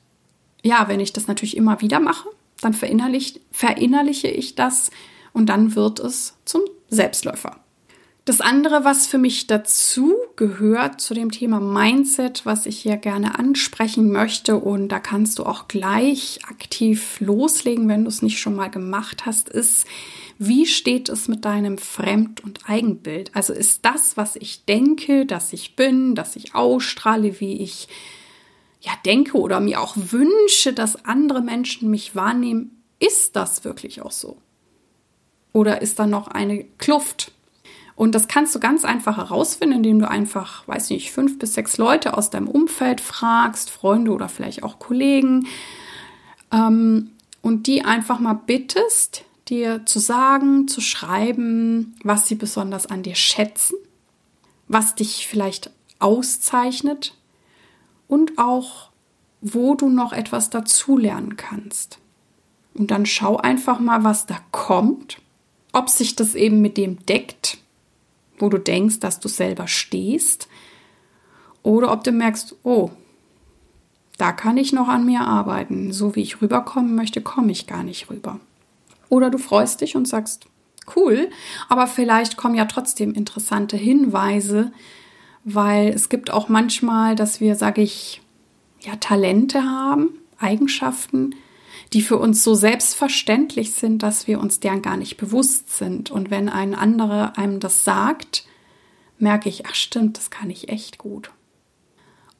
ja, 0.63 0.87
wenn 0.87 0.99
ich 0.99 1.13
das 1.13 1.27
natürlich 1.27 1.57
immer 1.57 1.81
wieder 1.81 1.99
mache, 1.99 2.29
dann 2.61 2.73
verinnerliche, 2.73 3.39
verinnerliche 3.51 4.29
ich 4.29 4.55
das 4.55 4.91
und 5.33 5.47
dann 5.47 5.75
wird 5.75 5.99
es 5.99 6.35
zum 6.45 6.61
Selbstläufer. 6.89 7.59
Das 8.25 8.39
andere, 8.39 8.85
was 8.85 9.05
für 9.05 9.17
mich 9.17 9.47
dazu 9.47 10.13
gehört 10.37 11.01
zu 11.01 11.13
dem 11.13 11.29
Thema 11.29 11.59
Mindset, 11.59 12.45
was 12.45 12.65
ich 12.65 12.79
hier 12.79 12.95
gerne 12.95 13.37
ansprechen 13.37 14.13
möchte, 14.13 14.55
und 14.55 14.87
da 14.87 14.99
kannst 14.99 15.39
du 15.39 15.43
auch 15.43 15.67
gleich 15.67 16.39
aktiv 16.47 17.19
loslegen, 17.19 17.89
wenn 17.89 18.05
du 18.05 18.09
es 18.09 18.21
nicht 18.21 18.39
schon 18.39 18.55
mal 18.55 18.69
gemacht 18.69 19.25
hast, 19.25 19.49
ist, 19.49 19.85
wie 20.47 20.65
steht 20.65 21.09
es 21.09 21.27
mit 21.27 21.45
deinem 21.45 21.77
Fremd- 21.77 22.43
und 22.43 22.69
Eigenbild? 22.69 23.35
Also 23.35 23.53
ist 23.53 23.85
das, 23.85 24.17
was 24.17 24.35
ich 24.35 24.65
denke, 24.65 25.25
dass 25.25 25.53
ich 25.53 25.75
bin, 25.75 26.15
dass 26.15 26.35
ich 26.35 26.55
ausstrahle, 26.55 27.39
wie 27.39 27.61
ich 27.61 27.87
ja 28.81 28.91
denke 29.05 29.37
oder 29.37 29.59
mir 29.59 29.81
auch 29.81 29.95
wünsche, 29.95 30.73
dass 30.73 31.05
andere 31.05 31.41
Menschen 31.41 31.89
mich 31.89 32.15
wahrnehmen, 32.15 32.83
ist 32.99 33.35
das 33.35 33.63
wirklich 33.63 34.01
auch 34.01 34.11
so? 34.11 34.37
Oder 35.53 35.81
ist 35.81 35.99
da 35.99 36.07
noch 36.07 36.27
eine 36.27 36.63
Kluft? 36.77 37.31
Und 37.95 38.15
das 38.15 38.27
kannst 38.27 38.55
du 38.55 38.59
ganz 38.59 38.85
einfach 38.85 39.17
herausfinden, 39.17 39.77
indem 39.77 39.99
du 39.99 40.09
einfach, 40.09 40.67
weiß 40.67 40.89
nicht, 40.89 41.11
fünf 41.11 41.37
bis 41.37 41.53
sechs 41.53 41.77
Leute 41.77 42.17
aus 42.17 42.29
deinem 42.31 42.47
Umfeld 42.47 43.01
fragst, 43.01 43.69
Freunde 43.69 44.11
oder 44.11 44.29
vielleicht 44.29 44.63
auch 44.63 44.79
Kollegen, 44.79 45.47
ähm, 46.51 47.11
und 47.41 47.67
die 47.67 47.83
einfach 47.83 48.19
mal 48.19 48.33
bittest, 48.33 49.25
dir 49.49 49.85
zu 49.85 49.99
sagen, 49.99 50.67
zu 50.67 50.81
schreiben, 50.81 51.95
was 52.03 52.27
sie 52.27 52.35
besonders 52.35 52.85
an 52.85 53.03
dir 53.03 53.15
schätzen, 53.15 53.75
was 54.67 54.95
dich 54.95 55.27
vielleicht 55.27 55.71
auszeichnet 55.99 57.15
und 58.07 58.37
auch, 58.37 58.89
wo 59.41 59.75
du 59.75 59.89
noch 59.89 60.13
etwas 60.13 60.49
dazulernen 60.49 61.35
kannst. 61.35 61.99
Und 62.73 62.91
dann 62.91 63.05
schau 63.05 63.37
einfach 63.37 63.79
mal, 63.79 64.03
was 64.03 64.25
da 64.25 64.39
kommt, 64.51 65.19
ob 65.73 65.89
sich 65.89 66.15
das 66.15 66.35
eben 66.35 66.61
mit 66.61 66.77
dem 66.77 67.05
deckt, 67.05 67.57
wo 68.39 68.49
du 68.49 68.57
denkst, 68.57 68.99
dass 68.99 69.19
du 69.19 69.27
selber 69.27 69.67
stehst, 69.67 70.47
oder 71.63 71.93
ob 71.93 72.03
du 72.03 72.11
merkst, 72.11 72.57
oh, 72.63 72.91
da 74.17 74.31
kann 74.31 74.57
ich 74.57 74.73
noch 74.73 74.89
an 74.89 75.05
mir 75.05 75.21
arbeiten. 75.21 75.91
So 75.91 76.15
wie 76.15 76.21
ich 76.21 76.41
rüberkommen 76.41 76.93
möchte, 76.93 77.21
komme 77.21 77.51
ich 77.51 77.67
gar 77.67 77.83
nicht 77.83 78.09
rüber. 78.09 78.39
Oder 79.09 79.29
du 79.29 79.37
freust 79.37 79.81
dich 79.81 79.95
und 79.95 80.07
sagst, 80.07 80.47
cool, 80.95 81.29
aber 81.69 81.87
vielleicht 81.87 82.37
kommen 82.37 82.55
ja 82.55 82.65
trotzdem 82.65 83.13
interessante 83.13 83.77
Hinweise, 83.77 84.71
weil 85.43 85.89
es 85.89 86.09
gibt 86.09 86.31
auch 86.31 86.49
manchmal, 86.49 87.15
dass 87.15 87.39
wir, 87.39 87.55
sage 87.55 87.81
ich, 87.81 88.21
ja, 88.81 88.95
Talente 88.97 89.63
haben, 89.63 90.19
Eigenschaften, 90.37 91.35
die 91.93 92.01
für 92.01 92.17
uns 92.17 92.43
so 92.43 92.55
selbstverständlich 92.55 93.73
sind, 93.73 94.03
dass 94.03 94.27
wir 94.27 94.39
uns 94.39 94.59
deren 94.59 94.81
gar 94.81 94.97
nicht 94.97 95.17
bewusst 95.17 95.75
sind. 95.75 96.11
Und 96.11 96.31
wenn 96.31 96.49
ein 96.49 96.75
anderer 96.75 97.37
einem 97.37 97.59
das 97.59 97.83
sagt, 97.83 98.45
merke 99.19 99.47
ich, 99.47 99.65
ach 99.65 99.75
stimmt, 99.75 100.17
das 100.17 100.29
kann 100.29 100.49
ich 100.49 100.69
echt 100.69 100.97
gut. 100.97 101.31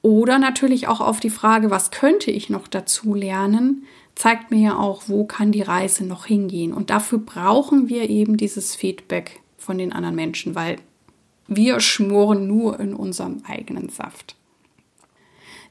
Oder 0.01 0.37
natürlich 0.37 0.87
auch 0.87 0.99
auf 0.99 1.19
die 1.19 1.29
Frage, 1.29 1.69
was 1.69 1.91
könnte 1.91 2.29
ich 2.29 2.49
noch 2.49 2.67
dazu 2.67 3.13
lernen, 3.13 3.85
zeigt 4.15 4.51
mir 4.51 4.59
ja 4.59 4.77
auch, 4.77 5.03
wo 5.07 5.25
kann 5.25 5.51
die 5.51 5.61
Reise 5.61 6.05
noch 6.05 6.25
hingehen. 6.25 6.73
Und 6.73 6.89
dafür 6.89 7.19
brauchen 7.19 7.89
wir 7.89 8.09
eben 8.09 8.37
dieses 8.37 8.75
Feedback 8.75 9.41
von 9.57 9.77
den 9.77 9.93
anderen 9.93 10.15
Menschen, 10.15 10.55
weil 10.55 10.77
wir 11.47 11.79
schmoren 11.79 12.47
nur 12.47 12.79
in 12.79 12.93
unserem 12.93 13.41
eigenen 13.47 13.89
Saft. 13.89 14.35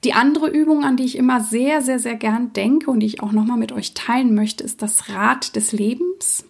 Die 0.04 0.14
andere 0.14 0.48
Übung, 0.48 0.84
an 0.84 0.96
die 0.96 1.04
ich 1.04 1.16
immer 1.16 1.40
sehr, 1.40 1.80
sehr, 1.80 2.00
sehr 2.00 2.16
gern 2.16 2.52
denke 2.52 2.90
und 2.90 3.00
die 3.00 3.06
ich 3.06 3.22
auch 3.22 3.32
nochmal 3.32 3.58
mit 3.58 3.70
euch 3.70 3.94
teilen 3.94 4.34
möchte, 4.34 4.64
ist 4.64 4.82
das 4.82 5.08
Rad 5.08 5.54
des 5.54 5.70
Lebens. 5.70 6.44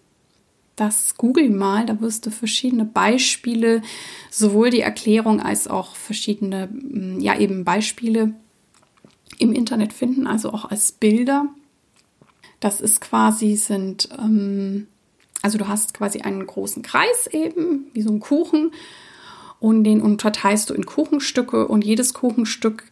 Das 0.74 1.18
google 1.18 1.50
mal, 1.50 1.84
da 1.84 2.00
wirst 2.00 2.24
du 2.24 2.30
verschiedene 2.30 2.86
Beispiele, 2.86 3.82
sowohl 4.30 4.70
die 4.70 4.80
Erklärung 4.80 5.40
als 5.40 5.68
auch 5.68 5.96
verschiedene, 5.96 6.68
mm, 6.68 7.20
ja 7.20 7.38
eben 7.38 7.64
Beispiele 7.64 8.32
im 9.38 9.52
Internet 9.52 9.92
finden, 9.92 10.26
also 10.26 10.50
auch 10.50 10.64
als 10.64 10.92
Bilder. 10.92 11.48
Das 12.62 12.80
ist 12.80 13.00
quasi, 13.00 13.56
sind, 13.56 14.08
ähm, 14.16 14.86
also 15.42 15.58
du 15.58 15.66
hast 15.66 15.94
quasi 15.94 16.20
einen 16.20 16.46
großen 16.46 16.82
Kreis 16.84 17.26
eben, 17.26 17.86
wie 17.92 18.02
so 18.02 18.12
ein 18.12 18.20
Kuchen, 18.20 18.70
und 19.58 19.82
den 19.82 20.00
unterteilst 20.00 20.70
du 20.70 20.74
in 20.74 20.86
Kuchenstücke 20.86 21.66
und 21.66 21.84
jedes 21.84 22.14
Kuchenstück 22.14 22.84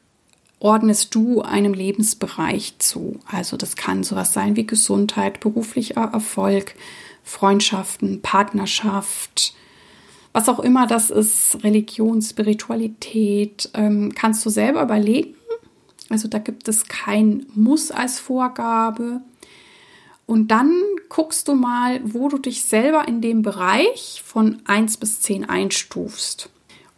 ordnest 0.58 1.14
du 1.14 1.40
einem 1.40 1.72
Lebensbereich 1.72 2.74
zu. 2.78 3.20
Also 3.30 3.56
das 3.56 3.76
kann 3.76 4.02
sowas 4.02 4.32
sein 4.32 4.56
wie 4.56 4.66
Gesundheit, 4.66 5.38
beruflicher 5.38 6.10
Erfolg, 6.12 6.74
Freundschaften, 7.22 8.22
Partnerschaft, 8.22 9.54
was 10.32 10.48
auch 10.48 10.58
immer 10.58 10.88
das 10.88 11.10
ist, 11.10 11.62
Religion, 11.62 12.22
Spiritualität, 12.22 13.70
ähm, 13.74 14.12
kannst 14.16 14.44
du 14.44 14.50
selber 14.50 14.82
überlegen. 14.82 15.34
Also 16.08 16.26
da 16.26 16.38
gibt 16.38 16.66
es 16.66 16.86
kein 16.86 17.46
Muss 17.54 17.92
als 17.92 18.18
Vorgabe. 18.18 19.20
Und 20.30 20.52
dann 20.52 20.80
guckst 21.08 21.48
du 21.48 21.54
mal, 21.54 22.00
wo 22.04 22.28
du 22.28 22.38
dich 22.38 22.62
selber 22.62 23.08
in 23.08 23.20
dem 23.20 23.42
Bereich 23.42 24.22
von 24.24 24.62
1 24.64 24.98
bis 24.98 25.20
10 25.22 25.48
einstufst. 25.48 26.50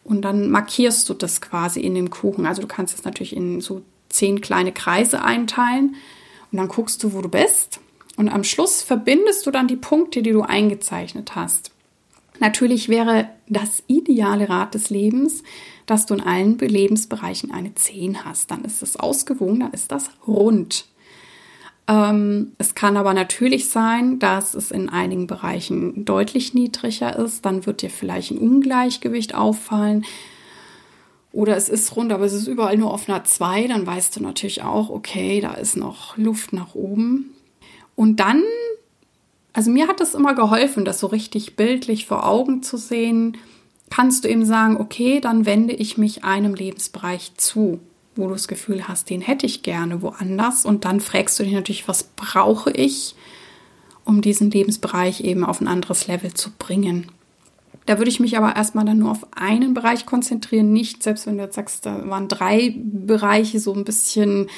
Und 0.04 0.20
dann 0.20 0.50
markierst 0.50 1.08
du 1.08 1.14
das 1.14 1.40
quasi 1.40 1.80
in 1.80 1.94
dem 1.94 2.10
Kuchen. 2.10 2.44
Also 2.44 2.60
du 2.60 2.68
kannst 2.68 2.94
es 2.94 3.04
natürlich 3.04 3.34
in 3.34 3.62
so 3.62 3.80
zehn 4.10 4.42
kleine 4.42 4.70
Kreise 4.70 5.24
einteilen 5.24 5.96
und 6.50 6.58
dann 6.58 6.68
guckst 6.68 7.02
du, 7.02 7.14
wo 7.14 7.22
du 7.22 7.30
bist. 7.30 7.80
Und 8.18 8.28
am 8.28 8.44
Schluss 8.44 8.82
verbindest 8.82 9.46
du 9.46 9.50
dann 9.50 9.66
die 9.66 9.76
Punkte, 9.76 10.20
die 10.20 10.32
du 10.32 10.42
eingezeichnet 10.42 11.34
hast. 11.34 11.70
Natürlich 12.38 12.90
wäre 12.90 13.30
das 13.48 13.82
ideale 13.86 14.50
Rad 14.50 14.74
des 14.74 14.90
Lebens, 14.90 15.42
dass 15.86 16.04
du 16.04 16.12
in 16.12 16.20
allen 16.20 16.58
Lebensbereichen 16.58 17.50
eine 17.50 17.74
10 17.74 18.26
hast. 18.26 18.50
Dann 18.50 18.62
ist 18.66 18.82
es 18.82 18.96
ausgewogen, 18.96 19.60
dann 19.60 19.72
ist 19.72 19.90
das 19.90 20.10
rund. 20.26 20.84
Ähm, 21.92 22.52
es 22.56 22.74
kann 22.74 22.96
aber 22.96 23.12
natürlich 23.12 23.68
sein, 23.68 24.18
dass 24.18 24.54
es 24.54 24.70
in 24.70 24.88
einigen 24.88 25.26
Bereichen 25.26 26.06
deutlich 26.06 26.54
niedriger 26.54 27.18
ist. 27.18 27.44
Dann 27.44 27.66
wird 27.66 27.82
dir 27.82 27.90
vielleicht 27.90 28.30
ein 28.30 28.38
Ungleichgewicht 28.38 29.34
auffallen. 29.34 30.06
Oder 31.32 31.56
es 31.56 31.68
ist 31.68 31.94
rund, 31.94 32.10
aber 32.10 32.24
es 32.24 32.32
ist 32.32 32.46
überall 32.46 32.78
nur 32.78 32.92
auf 32.92 33.08
einer 33.08 33.24
2. 33.24 33.66
Dann 33.66 33.86
weißt 33.86 34.16
du 34.16 34.22
natürlich 34.22 34.62
auch, 34.62 34.88
okay, 34.88 35.42
da 35.42 35.52
ist 35.52 35.76
noch 35.76 36.16
Luft 36.16 36.54
nach 36.54 36.74
oben. 36.74 37.34
Und 37.94 38.20
dann, 38.20 38.42
also 39.52 39.70
mir 39.70 39.86
hat 39.86 40.00
es 40.00 40.14
immer 40.14 40.34
geholfen, 40.34 40.86
das 40.86 40.98
so 40.98 41.08
richtig 41.08 41.56
bildlich 41.56 42.06
vor 42.06 42.26
Augen 42.26 42.62
zu 42.62 42.78
sehen. 42.78 43.36
Kannst 43.90 44.24
du 44.24 44.28
eben 44.28 44.46
sagen, 44.46 44.78
okay, 44.78 45.20
dann 45.20 45.44
wende 45.44 45.74
ich 45.74 45.98
mich 45.98 46.24
einem 46.24 46.54
Lebensbereich 46.54 47.32
zu 47.36 47.80
wo 48.16 48.26
du 48.28 48.34
das 48.34 48.48
Gefühl 48.48 48.88
hast, 48.88 49.10
den 49.10 49.20
hätte 49.20 49.46
ich 49.46 49.62
gerne 49.62 50.02
woanders. 50.02 50.64
Und 50.64 50.84
dann 50.84 51.00
fragst 51.00 51.38
du 51.38 51.44
dich 51.44 51.52
natürlich, 51.52 51.88
was 51.88 52.04
brauche 52.04 52.70
ich, 52.70 53.14
um 54.04 54.20
diesen 54.20 54.50
Lebensbereich 54.50 55.22
eben 55.22 55.44
auf 55.44 55.60
ein 55.60 55.68
anderes 55.68 56.06
Level 56.08 56.34
zu 56.34 56.50
bringen. 56.58 57.10
Da 57.86 57.98
würde 57.98 58.10
ich 58.10 58.20
mich 58.20 58.36
aber 58.36 58.54
erstmal 58.54 58.84
dann 58.84 58.98
nur 58.98 59.10
auf 59.10 59.26
einen 59.32 59.74
Bereich 59.74 60.06
konzentrieren, 60.06 60.72
nicht, 60.72 61.02
selbst 61.02 61.26
wenn 61.26 61.36
du 61.36 61.44
jetzt 61.44 61.56
sagst, 61.56 61.86
da 61.86 62.08
waren 62.08 62.28
drei 62.28 62.74
Bereiche 62.76 63.58
so 63.58 63.74
ein 63.74 63.84
bisschen 63.84 64.48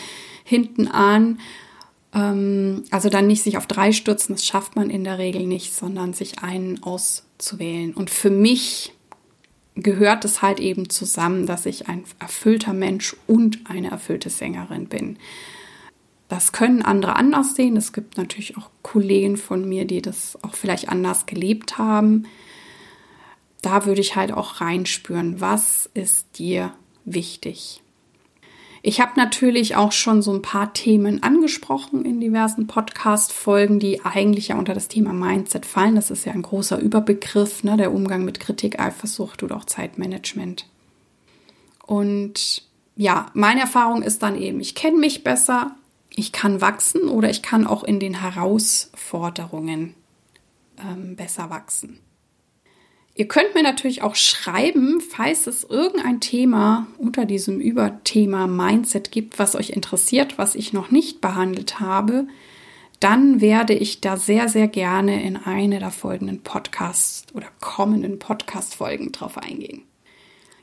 hinten 0.45 0.89
an. 0.89 1.39
Ähm, 2.15 2.85
also 2.91 3.09
dann 3.09 3.27
nicht 3.27 3.43
sich 3.43 3.57
auf 3.57 3.67
drei 3.67 3.93
stürzen, 3.93 4.35
das 4.35 4.45
schafft 4.45 4.77
man 4.77 4.91
in 4.91 5.05
der 5.05 5.19
Regel 5.19 5.47
nicht, 5.47 5.75
sondern 5.75 6.13
sich 6.13 6.41
einen 6.41 6.83
auszuwählen. 6.83 7.95
Und 7.95 8.11
für 8.11 8.31
mich 8.31 8.94
gehört 9.77 10.25
es 10.25 10.43
halt 10.43 10.61
eben 10.61 10.89
zusammen, 10.89 11.47
dass 11.47 11.67
ich 11.67 11.89
ein 11.89 12.05
erfüllter 12.19 12.73
Mensch 12.73 13.17
und 13.27 13.61
eine 13.69 13.91
erfüllte 13.91 14.31
Sängerin 14.31 14.87
bin. 14.87 15.19
Das 16.29 16.53
können 16.53 16.83
andere 16.83 17.17
anders 17.17 17.55
sehen. 17.55 17.77
Es 17.77 17.93
gibt 17.93 18.17
natürlich 18.17 18.57
auch 18.57 18.71
Kollegen 18.83 19.37
von 19.37 19.69
mir, 19.69 19.85
die 19.85 20.03
das 20.03 20.39
auch 20.43 20.55
vielleicht 20.55 20.89
anders 20.89 21.27
gelebt 21.27 21.79
haben. 21.79 22.27
Da 23.63 23.87
würde 23.87 24.01
ich 24.01 24.17
halt 24.17 24.33
auch 24.33 24.61
reinspüren, 24.61 25.41
was 25.41 25.89
ist 25.95 26.39
dir 26.39 26.73
wichtig? 27.05 27.84
Ich 28.87 29.01
habe 29.01 29.13
natürlich 29.17 29.77
auch 29.77 29.93
schon 29.93 30.21
so 30.21 30.31
ein 30.31 30.43
paar 30.43 30.75
Themen 30.75 31.23
angesprochen 31.23 32.05
in 32.05 32.21
diversen 32.21 32.67
Podcast-Folgen, 32.67 33.81
die 33.81 34.05
eigentlich 34.05 34.49
ja 34.49 34.59
unter 34.59 34.75
das 34.75 34.89
Thema 34.89 35.15
Mindset 35.15 35.65
fallen. 35.65 35.95
Das 35.95 36.11
ist 36.11 36.27
ja 36.27 36.33
ein 36.33 36.43
großer 36.43 36.79
Überbegriff, 36.79 37.65
ne? 37.65 37.79
der 37.79 37.95
Umgang 37.95 38.27
mit 38.27 38.41
Kritik, 38.41 38.79
Eifersucht 38.79 39.43
oder 39.43 39.57
auch 39.57 39.65
Zeitmanagement. 39.65 40.67
Und 41.87 42.65
ja, 42.95 43.31
meine 43.33 43.63
Erfahrung 43.63 44.03
ist 44.03 44.23
dann 44.23 44.39
eben, 44.39 44.61
ich 44.61 44.75
kenne 44.75 44.99
mich 44.99 45.25
besser, 45.25 45.75
ich 46.11 46.33
kann 46.33 46.61
wachsen 46.61 47.09
oder 47.09 47.31
ich 47.31 47.41
kann 47.41 47.67
auch 47.67 47.85
in 47.85 48.01
den 48.01 48.21
Herausforderungen 48.21 49.95
ähm, 50.79 51.17
besser 51.17 51.49
wachsen. 51.49 52.01
Ihr 53.17 53.29
könnt 53.29 53.55
mir 53.55 53.63
natürlich 53.63 54.03
auch 54.03 54.17
schreiben, 54.17 55.01
falls 55.01 55.47
es 55.47 55.63
irgendein 55.63 56.21
Thema 56.21 56.89
unter 56.99 57.27
diesem 57.27 57.61
Überthema 57.61 58.49
Mindset 58.49 59.13
gibt, 59.13 59.39
was 59.39 59.55
euch 59.55 59.71
interessiert, 59.71 60.37
was 60.37 60.57
ich 60.57 60.73
noch 60.73 60.91
nicht 60.91 61.21
behandelt 61.21 61.79
habe. 61.79 62.27
Dann 62.99 63.41
werde 63.41 63.75
ich 63.75 64.01
da 64.01 64.17
sehr, 64.17 64.49
sehr 64.49 64.67
gerne 64.67 65.23
in 65.23 65.37
eine 65.37 65.79
der 65.79 65.93
folgenden 65.93 66.41
Podcasts 66.41 67.27
oder 67.35 67.47
kommenden 67.61 68.19
Podcast-Folgen 68.19 69.13
drauf 69.13 69.39
eingehen. 69.39 69.83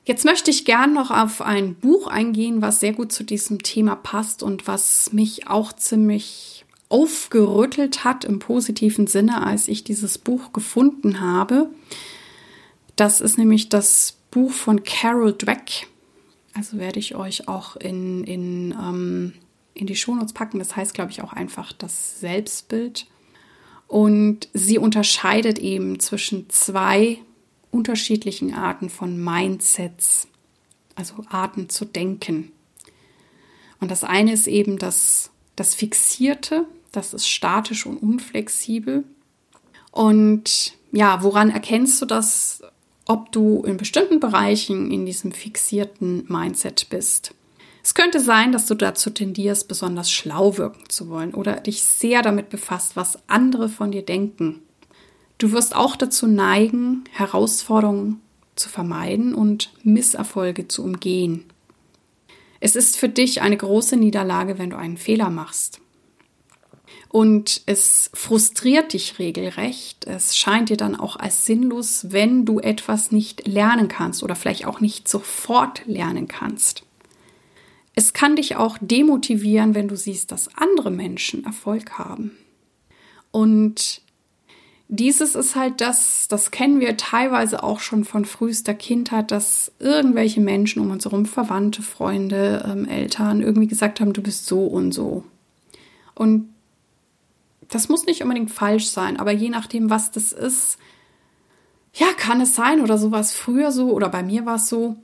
Jetzt 0.03 0.25
möchte 0.25 0.51
ich 0.51 0.65
gern 0.65 0.93
noch 0.93 1.12
auf 1.12 1.41
ein 1.41 1.75
Buch 1.75 2.08
eingehen, 2.08 2.62
was 2.62 2.81
sehr 2.81 2.91
gut 2.91 3.13
zu 3.13 3.24
diesem 3.24 3.63
Thema 3.63 3.96
passt 3.96 4.43
und 4.43 4.67
was 4.67 5.13
mich 5.13 5.48
auch 5.48 5.72
ziemlich 5.72 6.65
aufgerüttelt 6.89 8.03
hat 8.03 8.25
im 8.25 8.39
positiven 8.39 9.08
Sinne, 9.08 9.46
als 9.46 9.70
ich 9.70 9.86
dieses 9.86 10.17
Buch 10.17 10.51
gefunden 10.51 11.22
habe. 11.22 11.70
Das 13.01 13.20
ist 13.20 13.39
nämlich 13.39 13.67
das 13.67 14.15
Buch 14.29 14.51
von 14.51 14.84
Carol 14.84 15.34
Dweck. 15.34 15.88
Also 16.53 16.77
werde 16.77 17.00
ich 17.00 17.15
euch 17.15 17.48
auch 17.48 17.75
in, 17.75 18.24
in, 18.25 18.75
ähm, 18.79 19.34
in 19.74 19.88
die 19.88 19.96
Shownotes 19.96 20.34
packen. 20.34 20.60
Das 20.60 20.75
heißt, 20.75 20.93
glaube 20.93 21.10
ich, 21.10 21.24
auch 21.24 21.34
einfach 21.34 21.74
das 21.74 22.20
Selbstbild. 22.20 23.08
Und 23.88 24.50
sie 24.53 24.77
unterscheidet 24.77 25.58
eben 25.58 26.00
zwischen 26.00 26.48
zwei 26.51 27.17
unterschiedlichen 27.72 28.53
Arten 28.53 28.91
von 28.91 29.17
Mindsets, 29.17 30.27
also 30.93 31.25
Arten 31.27 31.70
zu 31.70 31.86
denken. 31.86 32.51
Und 33.79 33.89
das 33.89 34.03
eine 34.03 34.31
ist 34.31 34.46
eben 34.46 34.77
das, 34.77 35.31
das 35.55 35.74
Fixierte, 35.74 36.67
das 36.91 37.15
ist 37.15 37.27
statisch 37.27 37.88
und 37.88 37.98
unflexibel. 37.98 39.05
Und 39.89 40.77
ja, 40.91 41.24
woran 41.24 41.50
erkennst 41.50 42.00
du 42.00 42.05
das 42.05 42.62
ob 43.05 43.31
du 43.31 43.63
in 43.63 43.77
bestimmten 43.77 44.20
Bereichen 44.20 44.91
in 44.91 45.05
diesem 45.05 45.31
fixierten 45.31 46.25
Mindset 46.27 46.88
bist. 46.89 47.34
Es 47.84 47.96
könnte 47.96 48.20
sein, 48.20 48.51
dass 48.51 48.67
du 48.67 48.75
dazu 48.75 49.10
tendierst, 49.10 49.67
besonders 49.67 50.12
schlau 50.12 50.58
wirken 50.58 50.89
zu 50.89 51.10
wollen 51.10 51.34
oder 51.34 51.55
dich 51.55 51.84
sehr 51.84 52.22
damit 52.22 52.50
befasst, 52.50 52.96
was 52.96 53.17
andere 53.27 53.70
von 53.70 53.91
dir 53.91 54.03
denken. 54.03 54.62
Du 55.39 55.51
wirst 55.51 55.75
auch 55.75 55.96
dazu 55.96 56.27
neigen, 56.27 57.03
Herausforderungen 57.12 58.22
zu 58.55 58.70
vermeiden 58.70 59.34
und 59.34 59.74
Misserfolge 59.84 60.67
zu 60.67 60.84
umgehen. 60.84 61.46
Es 62.60 62.75
ist 62.75 62.98
für 62.98 63.10
dich 63.10 63.41
eine 63.41 63.58
große 63.58 63.98
Niederlage, 63.98 64.60
wenn 64.60 64.70
du 64.70 64.77
einen 64.77 64.98
Fehler 64.98 65.31
machst 65.31 65.81
und 67.12 67.62
es 67.65 68.10
frustriert 68.13 68.94
dich 68.94 69.20
regelrecht. 69.20 70.08
Es 70.08 70.38
scheint 70.38 70.70
dir 70.70 70.77
dann 70.77 70.96
auch 70.96 71.18
als 71.18 71.46
sinnlos, 71.46 72.06
wenn 72.12 72.46
du 72.46 72.60
etwas 72.60 73.12
nicht 73.12 73.46
lernen 73.46 73.89
kannst 73.89 74.24
oder 74.24 74.34
vielleicht 74.34 74.65
auch 74.65 74.80
nicht 74.80 75.10
sofort 75.10 75.86
lernen 75.86 76.30
kannst. 76.30 76.84
Es 77.96 78.13
kann 78.13 78.38
dich 78.38 78.56
auch 78.56 78.77
demotivieren, 78.80 79.75
wenn 79.75 79.89
du 79.89 79.98
siehst, 79.98 80.32
dass 80.32 80.56
andere 80.56 80.89
Menschen 80.89 81.44
Erfolg 81.44 82.00
haben. 82.00 82.32
Und 83.32 84.01
dieses 84.88 85.36
ist 85.36 85.58
halt 85.58 85.82
das, 85.82 86.30
das 86.30 86.50
kennen 86.50 86.80
wir 86.80 86.96
teilweise 86.96 87.62
auch 87.62 87.82
schon 87.82 88.06
von 88.06 88.24
frühester 88.24 88.74
Kindheit, 88.74 89.32
dass 89.32 89.74
irgendwelche 89.80 90.39
Menschen 90.39 90.82
um 90.82 90.91
uns 90.91 91.03
herum, 91.03 91.25
Verwandte, 91.25 91.82
Freunde, 91.82 92.65
ähm, 92.65 92.88
Eltern 92.88 93.41
irgendwie 93.41 93.68
gesagt 93.68 94.00
haben, 94.00 94.13
du 94.13 94.22
bist 94.22 94.46
so 94.46 94.65
und 94.65 94.94
so. 94.94 95.25
Und 96.15 96.50
das 97.72 97.90
muss 97.90 98.06
nicht 98.06 98.22
unbedingt 98.22 98.51
falsch 98.51 98.88
sein, 98.88 99.20
aber 99.20 99.32
je 99.32 99.50
nachdem, 99.50 99.90
was 99.90 100.12
das 100.12 100.34
ist, 100.34 100.78
ja, 101.93 102.08
kann 102.15 102.39
es 102.41 102.54
sein 102.56 102.82
oder 102.82 102.98
sowas 102.98 103.34
früher 103.34 103.72
so 103.72 103.91
oder 103.91 104.10
bei 104.10 104.24
mir 104.24 104.45
war 104.45 104.56
es 104.56 104.67
so, 104.67 104.98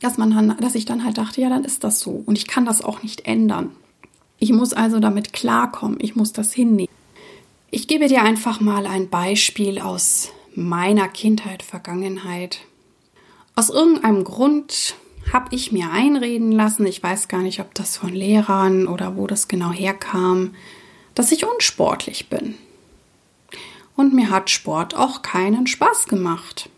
dass 0.00 0.16
man 0.16 0.30
dann, 0.30 0.56
dass 0.58 0.74
ich 0.74 0.84
dann 0.84 1.04
halt 1.04 1.18
dachte, 1.18 1.40
ja, 1.40 1.48
dann 1.48 1.64
ist 1.64 1.84
das 1.84 2.00
so 2.00 2.22
und 2.24 2.38
ich 2.38 2.46
kann 2.46 2.64
das 2.64 2.82
auch 2.82 3.02
nicht 3.02 3.26
ändern. 3.26 3.72
Ich 4.38 4.52
muss 4.52 4.72
also 4.72 5.00
damit 5.00 5.32
klarkommen, 5.32 5.98
ich 6.00 6.14
muss 6.14 6.32
das 6.32 6.52
hinnehmen. 6.52 6.92
Ich 7.70 7.88
gebe 7.88 8.06
dir 8.06 8.22
einfach 8.22 8.60
mal 8.60 8.86
ein 8.86 9.08
Beispiel 9.08 9.80
aus 9.80 10.30
meiner 10.54 11.08
Kindheit, 11.08 11.62
Vergangenheit. 11.62 12.60
Aus 13.54 13.70
irgendeinem 13.70 14.24
Grund 14.24 14.94
habe 15.32 15.54
ich 15.54 15.72
mir 15.72 15.90
einreden 15.90 16.52
lassen, 16.52 16.86
ich 16.86 17.02
weiß 17.02 17.28
gar 17.28 17.42
nicht, 17.42 17.60
ob 17.60 17.74
das 17.74 17.96
von 17.96 18.12
Lehrern 18.12 18.86
oder 18.86 19.16
wo 19.16 19.26
das 19.26 19.48
genau 19.48 19.72
herkam, 19.72 20.54
dass 21.16 21.32
ich 21.32 21.44
unsportlich 21.44 22.28
bin. 22.28 22.54
Und 23.96 24.12
mir 24.14 24.30
hat 24.30 24.50
Sport 24.50 24.94
auch 24.94 25.22
keinen 25.22 25.66
Spaß 25.66 26.06
gemacht. 26.06 26.68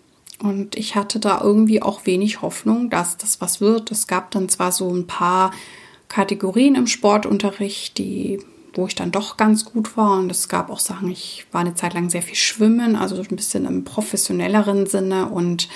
Und 0.41 0.77
ich 0.77 0.95
hatte 0.95 1.19
da 1.19 1.41
irgendwie 1.43 1.83
auch 1.83 2.07
wenig 2.07 2.41
Hoffnung, 2.41 2.89
dass 2.89 3.17
das 3.17 3.41
was 3.41 3.61
wird. 3.61 3.91
Es 3.91 4.07
gab 4.07 4.31
dann 4.31 4.49
zwar 4.49 4.71
so 4.71 4.89
ein 4.89 5.09
paar 5.09 5.51
Kategorien 6.07 6.77
im 6.77 6.87
Sportunterricht, 6.87 7.99
die, 7.99 8.39
wo 8.73 8.87
ich 8.87 8.95
dann 8.95 9.11
doch 9.11 9.37
ganz 9.37 9.65
gut 9.65 9.97
war. 9.97 10.21
Und 10.21 10.31
es 10.31 10.49
gab 10.49 10.71
auch 10.71 10.79
Sachen, 10.79 11.11
ich 11.11 11.45
war 11.51 11.63
eine 11.63 11.75
Zeit 11.75 11.95
lang 11.95 12.09
sehr 12.09 12.23
viel 12.23 12.37
schwimmen, 12.37 12.95
also 12.95 13.17
ein 13.17 13.37
bisschen 13.37 13.67
im 13.67 13.83
professionelleren 13.83 14.87
Sinne. 14.87 15.29
Und 15.29 15.69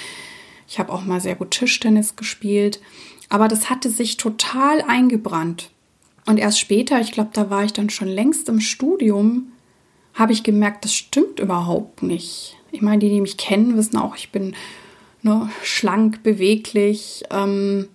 ich 0.68 0.78
habe 0.78 0.92
auch 0.92 1.04
mal 1.04 1.20
sehr 1.20 1.34
gut 1.34 1.50
Tischtennis 1.50 2.14
gespielt. 2.14 2.80
Aber 3.28 3.48
das 3.48 3.68
hatte 3.68 3.90
sich 3.90 4.16
total 4.16 4.82
eingebrannt. 4.82 5.70
Und 6.26 6.38
erst 6.38 6.60
später, 6.60 7.00
ich 7.00 7.12
glaube, 7.12 7.30
da 7.32 7.50
war 7.50 7.64
ich 7.64 7.72
dann 7.72 7.90
schon 7.90 8.08
längst 8.08 8.48
im 8.48 8.60
Studium, 8.60 9.52
habe 10.14 10.32
ich 10.32 10.42
gemerkt, 10.42 10.84
das 10.84 10.94
stimmt 10.94 11.40
überhaupt 11.40 12.02
nicht. 12.02 12.56
Ich 12.70 12.82
meine, 12.82 12.98
die, 12.98 13.08
die 13.08 13.20
mich 13.20 13.36
kennen, 13.36 13.76
wissen 13.76 13.96
auch, 13.96 14.16
ich 14.16 14.30
bin 14.30 14.54
ne, 15.22 15.50
schlank, 15.62 16.22
beweglich. 16.22 17.24
Ähm, 17.30 17.88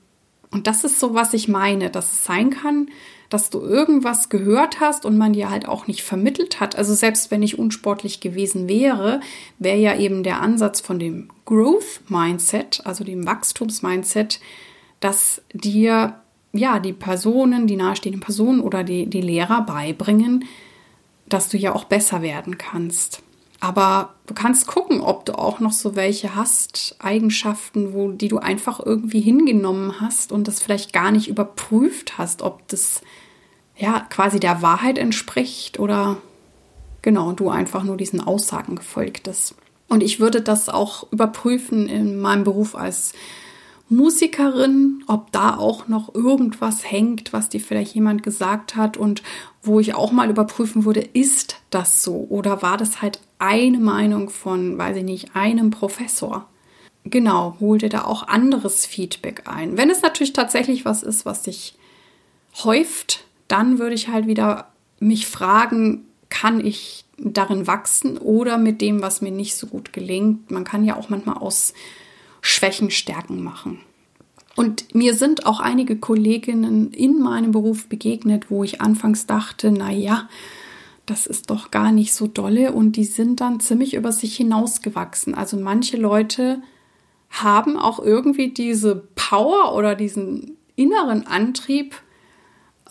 und 0.51 0.67
das 0.67 0.83
ist 0.83 0.99
so, 0.99 1.13
was 1.13 1.33
ich 1.33 1.47
meine, 1.47 1.89
dass 1.89 2.11
es 2.11 2.23
sein 2.23 2.49
kann, 2.49 2.89
dass 3.29 3.49
du 3.49 3.59
irgendwas 3.59 4.29
gehört 4.29 4.79
hast 4.79 5.05
und 5.05 5.17
man 5.17 5.33
dir 5.33 5.49
halt 5.49 5.67
auch 5.67 5.87
nicht 5.87 6.01
vermittelt 6.01 6.59
hat. 6.59 6.77
Also 6.77 6.93
selbst 6.93 7.29
wenn 7.29 7.43
ich 7.43 7.59
unsportlich 7.59 8.21
gewesen 8.21 8.69
wäre, 8.69 9.19
wäre 9.59 9.77
ja 9.77 9.97
eben 9.97 10.23
der 10.23 10.41
Ansatz 10.41 10.79
von 10.79 10.97
dem 10.97 11.29
Growth 11.45 12.01
Mindset, 12.07 12.81
also 12.85 13.03
dem 13.03 13.25
Wachstums-Mindset, 13.25 14.39
dass 14.99 15.41
dir 15.53 16.15
ja, 16.53 16.79
die 16.79 16.93
Personen, 16.93 17.67
die 17.67 17.75
nahestehenden 17.75 18.21
Personen 18.21 18.61
oder 18.61 18.83
die, 18.83 19.07
die 19.07 19.21
Lehrer 19.21 19.61
beibringen, 19.61 20.45
dass 21.27 21.49
du 21.49 21.57
ja 21.57 21.75
auch 21.75 21.83
besser 21.83 22.21
werden 22.21 22.57
kannst. 22.57 23.21
Aber 23.59 24.13
du 24.27 24.33
kannst 24.33 24.67
gucken, 24.67 25.01
ob 25.01 25.25
du 25.25 25.33
auch 25.33 25.59
noch 25.59 25.71
so 25.71 25.95
welche 25.95 26.35
hast, 26.35 26.95
Eigenschaften, 26.99 27.93
wo, 27.93 28.11
die 28.11 28.27
du 28.27 28.37
einfach 28.37 28.79
irgendwie 28.83 29.19
hingenommen 29.19 29.99
hast 29.99 30.31
und 30.31 30.47
das 30.47 30.59
vielleicht 30.59 30.93
gar 30.93 31.11
nicht 31.11 31.27
überprüft 31.27 32.17
hast, 32.17 32.43
ob 32.43 32.67
das 32.67 33.01
ja 33.75 34.01
quasi 34.09 34.39
der 34.39 34.61
Wahrheit 34.61 34.97
entspricht 34.97 35.79
oder 35.79 36.17
genau, 37.01 37.31
du 37.31 37.49
einfach 37.49 37.83
nur 37.83 37.97
diesen 37.97 38.21
Aussagen 38.21 38.75
gefolgt 38.75 39.23
bist. 39.23 39.55
Und 39.87 40.03
ich 40.03 40.19
würde 40.19 40.41
das 40.41 40.69
auch 40.69 41.11
überprüfen 41.11 41.87
in 41.87 42.19
meinem 42.19 42.43
Beruf 42.43 42.75
als 42.75 43.13
Musikerin, 43.89 45.03
ob 45.07 45.31
da 45.31 45.55
auch 45.55 45.87
noch 45.87 46.13
irgendwas 46.13 46.89
hängt, 46.89 47.31
was 47.31 47.49
dir 47.49 47.61
vielleicht 47.61 47.95
jemand 47.95 48.21
gesagt 48.21 48.75
hat 48.75 48.97
und 48.97 49.23
wo 49.61 49.79
ich 49.79 49.93
auch 49.93 50.11
mal 50.11 50.29
überprüfen 50.29 50.83
würde, 50.85 51.01
ist 51.01 51.57
das 51.69 52.03
so 52.03 52.27
oder 52.29 52.61
war 52.61 52.77
das 52.77 53.01
halt 53.01 53.19
eine 53.39 53.79
Meinung 53.79 54.29
von, 54.29 54.77
weiß 54.77 54.97
ich 54.97 55.03
nicht, 55.03 55.35
einem 55.35 55.69
Professor? 55.69 56.47
Genau, 57.05 57.55
hol 57.59 57.77
dir 57.77 57.89
da 57.89 58.03
auch 58.03 58.27
anderes 58.27 58.85
Feedback 58.85 59.43
ein. 59.45 59.77
Wenn 59.77 59.89
es 59.89 60.01
natürlich 60.01 60.33
tatsächlich 60.33 60.83
was 60.83 61.03
ist, 61.03 61.25
was 61.25 61.45
sich 61.45 61.75
häuft, 62.63 63.23
dann 63.47 63.79
würde 63.79 63.95
ich 63.95 64.09
halt 64.09 64.27
wieder 64.27 64.67
mich 64.99 65.27
fragen, 65.27 66.05
kann 66.29 66.65
ich 66.65 67.05
darin 67.17 67.67
wachsen 67.67 68.17
oder 68.17 68.57
mit 68.57 68.81
dem, 68.81 69.01
was 69.01 69.21
mir 69.21 69.31
nicht 69.31 69.55
so 69.55 69.67
gut 69.67 69.93
gelingt. 69.93 70.51
Man 70.51 70.63
kann 70.63 70.83
ja 70.83 70.97
auch 70.97 71.09
manchmal 71.09 71.37
aus 71.37 71.73
Schwächen 72.41 72.91
Stärken 72.91 73.43
machen. 73.43 73.79
Und 74.55 74.95
mir 74.95 75.13
sind 75.13 75.45
auch 75.45 75.59
einige 75.59 75.97
Kolleginnen 75.97 76.91
in 76.91 77.19
meinem 77.19 77.51
Beruf 77.51 77.87
begegnet, 77.87 78.49
wo 78.49 78.63
ich 78.63 78.81
anfangs 78.81 79.27
dachte, 79.27 79.71
na 79.71 79.91
ja, 79.91 80.27
das 81.05 81.25
ist 81.25 81.49
doch 81.49 81.71
gar 81.71 81.91
nicht 81.91 82.13
so 82.13 82.27
dolle 82.27 82.73
und 82.73 82.95
die 82.97 83.05
sind 83.05 83.39
dann 83.39 83.59
ziemlich 83.59 83.93
über 83.93 84.11
sich 84.11 84.35
hinausgewachsen. 84.35 85.35
Also 85.35 85.57
manche 85.57 85.95
Leute 85.95 86.61
haben 87.29 87.77
auch 87.77 87.99
irgendwie 87.99 88.49
diese 88.49 88.95
Power 89.15 89.75
oder 89.75 89.95
diesen 89.95 90.57
inneren 90.75 91.27
Antrieb, 91.27 91.95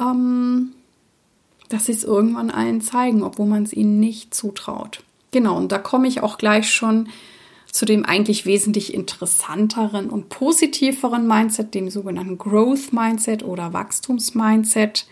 ähm, 0.01 0.73
dass 1.69 1.87
sie 1.87 1.93
es 1.93 2.05
irgendwann 2.05 2.51
allen 2.51 2.81
zeigen, 2.81 3.23
obwohl 3.23 3.47
man 3.47 3.65
es 3.65 3.73
ihnen 3.73 3.99
nicht 3.99 4.35
zutraut. 4.35 5.03
Genau, 5.33 5.57
und 5.57 5.73
da 5.73 5.79
komme 5.79 6.09
ich 6.09 6.23
auch 6.23 6.39
gleich 6.39 6.71
schon 6.71 7.09
zu 7.77 7.85
dem 7.85 8.07
eigentlich 8.07 8.47
wesentlich 8.47 8.95
interessanteren 8.95 10.09
und 10.09 10.31
positiveren 10.31 11.29
Mindset, 11.29 11.75
dem 11.75 11.91
sogenannten 11.91 12.39
Growth 12.39 12.95
Mindset 12.95 13.45
oder 13.45 13.75
Wachstums 13.75 14.35
Mindset. 14.35 15.07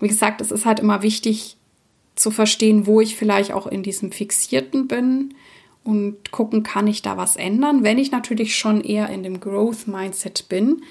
Wie 0.00 0.08
gesagt, 0.08 0.40
es 0.40 0.50
ist 0.50 0.66
halt 0.66 0.80
immer 0.80 1.02
wichtig, 1.02 1.56
zu 2.16 2.30
verstehen, 2.30 2.86
wo 2.86 3.00
ich 3.00 3.16
vielleicht 3.16 3.52
auch 3.52 3.66
in 3.68 3.84
diesem 3.84 4.10
Fixierten 4.10 4.88
bin 4.88 5.34
und 5.84 6.32
gucken, 6.32 6.64
kann 6.64 6.88
ich 6.88 7.02
da 7.02 7.16
was 7.16 7.36
ändern. 7.36 7.84
Wenn 7.84 7.98
ich 7.98 8.10
natürlich 8.10 8.56
schon 8.56 8.80
eher 8.80 9.08
in 9.08 9.22
dem 9.22 9.38
Growth 9.38 9.86
Mindset 9.86 10.48
bin, 10.48 10.82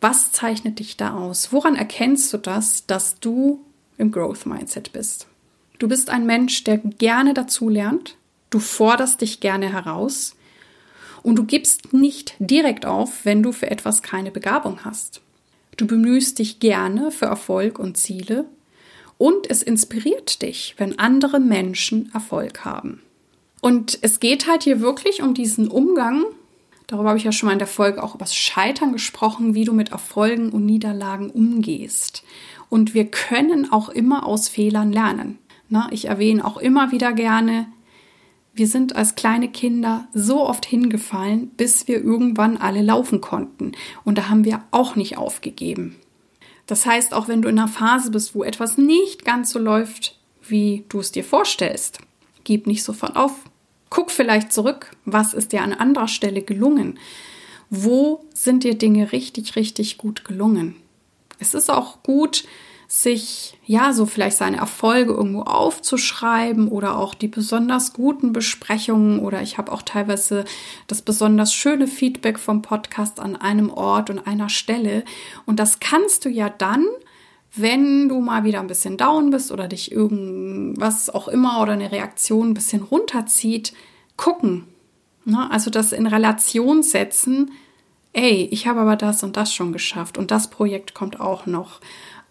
was 0.00 0.32
zeichnet 0.32 0.80
dich 0.80 0.96
da 0.96 1.14
aus? 1.14 1.52
Woran 1.52 1.76
erkennst 1.76 2.32
du 2.32 2.38
das, 2.38 2.84
dass 2.86 3.20
du 3.20 3.64
im 3.96 4.10
Growth 4.10 4.44
Mindset 4.44 4.92
bist? 4.92 5.28
Du 5.78 5.86
bist 5.86 6.10
ein 6.10 6.26
Mensch, 6.26 6.64
der 6.64 6.78
gerne 6.78 7.32
dazu 7.32 7.68
lernt. 7.68 8.16
Du 8.52 8.60
forderst 8.60 9.20
dich 9.20 9.40
gerne 9.40 9.72
heraus. 9.72 10.36
Und 11.24 11.36
du 11.36 11.44
gibst 11.44 11.92
nicht 11.92 12.36
direkt 12.38 12.86
auf, 12.86 13.24
wenn 13.24 13.42
du 13.42 13.50
für 13.50 13.70
etwas 13.70 14.02
keine 14.02 14.30
Begabung 14.30 14.84
hast. 14.84 15.20
Du 15.76 15.88
bemühst 15.88 16.38
dich 16.38 16.60
gerne 16.60 17.10
für 17.10 17.26
Erfolg 17.26 17.80
und 17.80 17.96
Ziele. 17.96 18.44
Und 19.18 19.50
es 19.50 19.64
inspiriert 19.64 20.42
dich, 20.42 20.74
wenn 20.78 21.00
andere 21.00 21.40
Menschen 21.40 22.10
Erfolg 22.14 22.64
haben. 22.64 23.02
Und 23.60 23.98
es 24.02 24.20
geht 24.20 24.48
halt 24.48 24.62
hier 24.62 24.80
wirklich 24.80 25.22
um 25.22 25.34
diesen 25.34 25.68
Umgang 25.68 26.24
Darüber 26.92 27.08
habe 27.08 27.18
ich 27.18 27.24
ja 27.24 27.32
schon 27.32 27.46
mal 27.46 27.54
in 27.54 27.58
der 27.58 27.68
Folge 27.68 28.02
auch 28.02 28.14
über 28.14 28.26
das 28.26 28.36
Scheitern 28.36 28.92
gesprochen, 28.92 29.54
wie 29.54 29.64
du 29.64 29.72
mit 29.72 29.92
Erfolgen 29.92 30.50
und 30.50 30.66
Niederlagen 30.66 31.30
umgehst. 31.30 32.22
Und 32.68 32.92
wir 32.92 33.06
können 33.06 33.72
auch 33.72 33.88
immer 33.88 34.26
aus 34.26 34.50
Fehlern 34.50 34.92
lernen. 34.92 35.38
Na, 35.70 35.88
ich 35.90 36.08
erwähne 36.08 36.44
auch 36.44 36.58
immer 36.58 36.92
wieder 36.92 37.14
gerne, 37.14 37.66
wir 38.54 38.66
sind 38.66 38.96
als 38.96 39.14
kleine 39.14 39.48
Kinder 39.48 40.08
so 40.12 40.46
oft 40.46 40.66
hingefallen, 40.66 41.48
bis 41.56 41.88
wir 41.88 42.02
irgendwann 42.02 42.58
alle 42.58 42.82
laufen 42.82 43.20
konnten. 43.20 43.72
Und 44.04 44.18
da 44.18 44.28
haben 44.28 44.44
wir 44.44 44.62
auch 44.70 44.94
nicht 44.94 45.16
aufgegeben. 45.16 45.96
Das 46.66 46.86
heißt, 46.86 47.14
auch 47.14 47.28
wenn 47.28 47.42
du 47.42 47.48
in 47.48 47.58
einer 47.58 47.68
Phase 47.68 48.10
bist, 48.10 48.34
wo 48.34 48.44
etwas 48.44 48.78
nicht 48.78 49.24
ganz 49.24 49.50
so 49.50 49.58
läuft, 49.58 50.18
wie 50.42 50.84
du 50.88 51.00
es 51.00 51.12
dir 51.12 51.24
vorstellst, 51.24 51.98
gib 52.44 52.66
nicht 52.66 52.84
sofort 52.84 53.16
auf. 53.16 53.32
Guck 53.90 54.10
vielleicht 54.10 54.52
zurück, 54.52 54.90
was 55.04 55.34
ist 55.34 55.52
dir 55.52 55.62
an 55.62 55.72
anderer 55.72 56.08
Stelle 56.08 56.42
gelungen? 56.42 56.98
Wo 57.70 58.24
sind 58.34 58.64
dir 58.64 58.74
Dinge 58.74 59.12
richtig, 59.12 59.56
richtig 59.56 59.98
gut 59.98 60.24
gelungen? 60.24 60.76
Es 61.38 61.54
ist 61.54 61.70
auch 61.70 62.02
gut, 62.02 62.44
sich 62.94 63.58
ja 63.64 63.94
so 63.94 64.04
vielleicht 64.04 64.36
seine 64.36 64.58
Erfolge 64.58 65.14
irgendwo 65.14 65.44
aufzuschreiben 65.44 66.68
oder 66.68 66.98
auch 66.98 67.14
die 67.14 67.26
besonders 67.26 67.94
guten 67.94 68.34
Besprechungen 68.34 69.20
oder 69.20 69.40
ich 69.40 69.56
habe 69.56 69.72
auch 69.72 69.80
teilweise 69.80 70.44
das 70.88 71.00
besonders 71.00 71.54
schöne 71.54 71.86
Feedback 71.86 72.38
vom 72.38 72.60
Podcast 72.60 73.18
an 73.18 73.34
einem 73.34 73.70
Ort 73.70 74.10
und 74.10 74.18
einer 74.18 74.50
Stelle 74.50 75.04
und 75.46 75.58
das 75.58 75.80
kannst 75.80 76.26
du 76.26 76.28
ja 76.28 76.50
dann 76.50 76.84
wenn 77.54 78.10
du 78.10 78.20
mal 78.20 78.44
wieder 78.44 78.60
ein 78.60 78.66
bisschen 78.66 78.98
down 78.98 79.30
bist 79.30 79.52
oder 79.52 79.68
dich 79.68 79.90
irgendwas 79.90 81.08
auch 81.08 81.28
immer 81.28 81.62
oder 81.62 81.72
eine 81.72 81.92
Reaktion 81.92 82.50
ein 82.50 82.54
bisschen 82.54 82.82
runterzieht, 82.82 83.74
gucken. 84.16 84.64
Ne? 85.26 85.50
Also 85.50 85.70
das 85.70 85.92
in 85.92 86.06
Relation 86.06 86.82
setzen. 86.82 87.50
Ey, 88.14 88.48
ich 88.50 88.66
habe 88.66 88.80
aber 88.80 88.96
das 88.96 89.22
und 89.22 89.36
das 89.36 89.52
schon 89.52 89.72
geschafft 89.74 90.16
und 90.16 90.30
das 90.30 90.48
Projekt 90.48 90.94
kommt 90.94 91.20
auch 91.20 91.44
noch. 91.44 91.80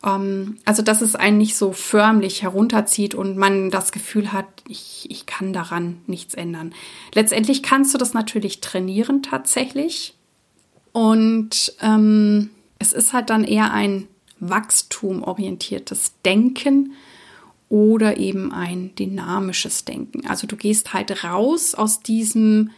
Ähm, 0.05 0.57
also 0.65 0.81
dass 0.81 1.01
es 1.01 1.15
einen 1.15 1.37
nicht 1.37 1.55
so 1.55 1.73
förmlich 1.73 2.41
herunterzieht 2.41 3.15
und 3.15 3.37
man 3.37 3.69
das 3.69 3.91
Gefühl 3.91 4.33
hat, 4.33 4.47
ich, 4.67 5.07
ich 5.09 5.25
kann 5.25 5.53
daran 5.53 6.01
nichts 6.07 6.33
ändern. 6.33 6.73
Letztendlich 7.13 7.63
kannst 7.63 7.93
du 7.93 7.97
das 7.97 8.13
natürlich 8.13 8.61
trainieren 8.61 9.23
tatsächlich. 9.23 10.15
Und 10.91 11.73
ähm, 11.81 12.49
es 12.79 12.93
ist 12.93 13.13
halt 13.13 13.29
dann 13.29 13.43
eher 13.43 13.71
ein 13.73 14.07
wachstumorientiertes 14.39 16.13
Denken 16.25 16.93
oder 17.69 18.17
eben 18.17 18.51
ein 18.51 18.93
dynamisches 18.95 19.85
Denken. 19.85 20.27
Also 20.27 20.45
du 20.47 20.57
gehst 20.57 20.93
halt 20.93 21.23
raus 21.23 21.73
aus 21.73 22.01
diesem, 22.01 22.71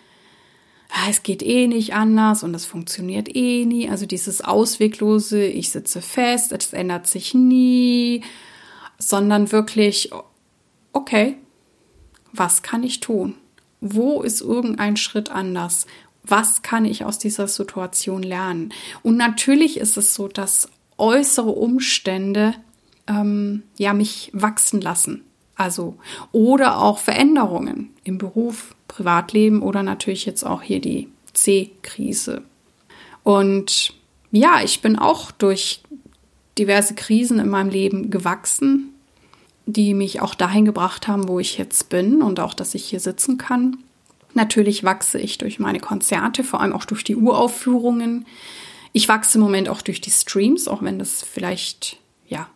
es 1.10 1.24
geht 1.24 1.42
eh 1.42 1.68
nicht 1.68 1.94
anders 1.94 2.44
und 2.44 2.54
es 2.54 2.66
funktioniert 2.66 3.36
eh 3.36 3.66
nie. 3.66 3.90
Also 3.90 4.06
dieses 4.06 4.42
ausweglose, 4.42 5.44
ich 5.46 5.72
sitze 5.72 6.02
fest, 6.02 6.52
es 6.52 6.74
ändert 6.74 7.08
sich 7.08 7.34
nie, 7.34 8.22
sondern 9.00 9.52
wirklich, 9.52 10.12
okay, 10.92 11.38
was 12.32 12.62
kann 12.62 12.84
ich 12.84 13.00
tun? 13.00 13.36
Wo 13.82 14.22
ist 14.22 14.42
irgendein 14.42 14.96
Schritt 14.96 15.30
anders? 15.30 15.88
Was 16.24 16.62
kann 16.62 16.86
ich 16.86 17.04
aus 17.04 17.20
dieser 17.20 17.48
Situation 17.48 18.24
lernen? 18.24 18.74
Und 19.02 19.18
natürlich 19.18 19.78
ist 19.78 19.98
es 19.98 20.16
so, 20.16 20.28
dass 20.28 20.70
äußere 20.98 21.50
Umstände 21.50 22.54
ähm, 23.08 23.64
ja 23.78 23.94
mich 23.94 24.30
wachsen 24.34 24.80
lassen. 24.80 25.24
Also 25.56 25.98
oder 26.32 26.80
auch 26.80 27.00
Veränderungen 27.00 27.92
im 28.04 28.18
Beruf, 28.18 28.76
Privatleben 28.94 29.64
oder 29.64 29.82
natürlich 29.82 30.26
jetzt 30.28 30.46
auch 30.46 30.62
hier 30.62 30.80
die 30.80 31.08
C-Krise. 31.34 32.44
Und 33.24 33.96
ja, 34.32 34.62
ich 34.64 34.82
bin 34.82 35.00
auch 35.00 35.32
durch 35.32 35.82
diverse 36.60 36.94
Krisen 36.94 37.40
in 37.40 37.50
meinem 37.50 37.70
Leben 37.70 38.12
gewachsen, 38.12 38.94
die 39.66 39.96
mich 39.96 40.22
auch 40.22 40.36
dahin 40.36 40.66
gebracht 40.66 41.08
haben, 41.08 41.28
wo 41.28 41.40
ich 41.40 41.58
jetzt 41.58 41.90
bin 41.90 42.22
und 42.22 42.40
auch, 42.40 42.54
dass 42.54 42.76
ich 42.76 42.86
hier 42.86 43.00
sitzen 43.00 43.40
kann. 43.40 43.78
Natürlich 44.36 44.84
wachse 44.84 45.20
ich 45.20 45.40
durch 45.40 45.58
meine 45.58 45.80
Konzerte, 45.80 46.44
vor 46.44 46.62
allem 46.62 46.74
auch 46.74 46.86
durch 46.86 47.04
die 47.04 47.16
Uraufführungen. 47.16 48.28
Ich 48.92 49.08
wachse 49.08 49.40
im 49.40 49.44
Moment 49.44 49.70
auch 49.70 49.82
durch 49.82 50.02
die 50.02 50.12
Streams, 50.12 50.68
auch 50.68 50.84
wenn 50.84 51.00
das 51.00 51.24
vielleicht, 51.24 51.98
ja, 52.28 52.48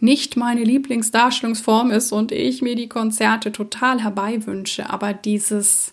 nicht 0.00 0.36
meine 0.36 0.64
Lieblingsdarstellungsform 0.64 1.90
ist 1.90 2.12
und 2.12 2.32
ich 2.32 2.62
mir 2.62 2.74
die 2.74 2.88
Konzerte 2.88 3.52
total 3.52 4.02
herbeiwünsche, 4.02 4.88
aber 4.88 5.12
dieses, 5.12 5.92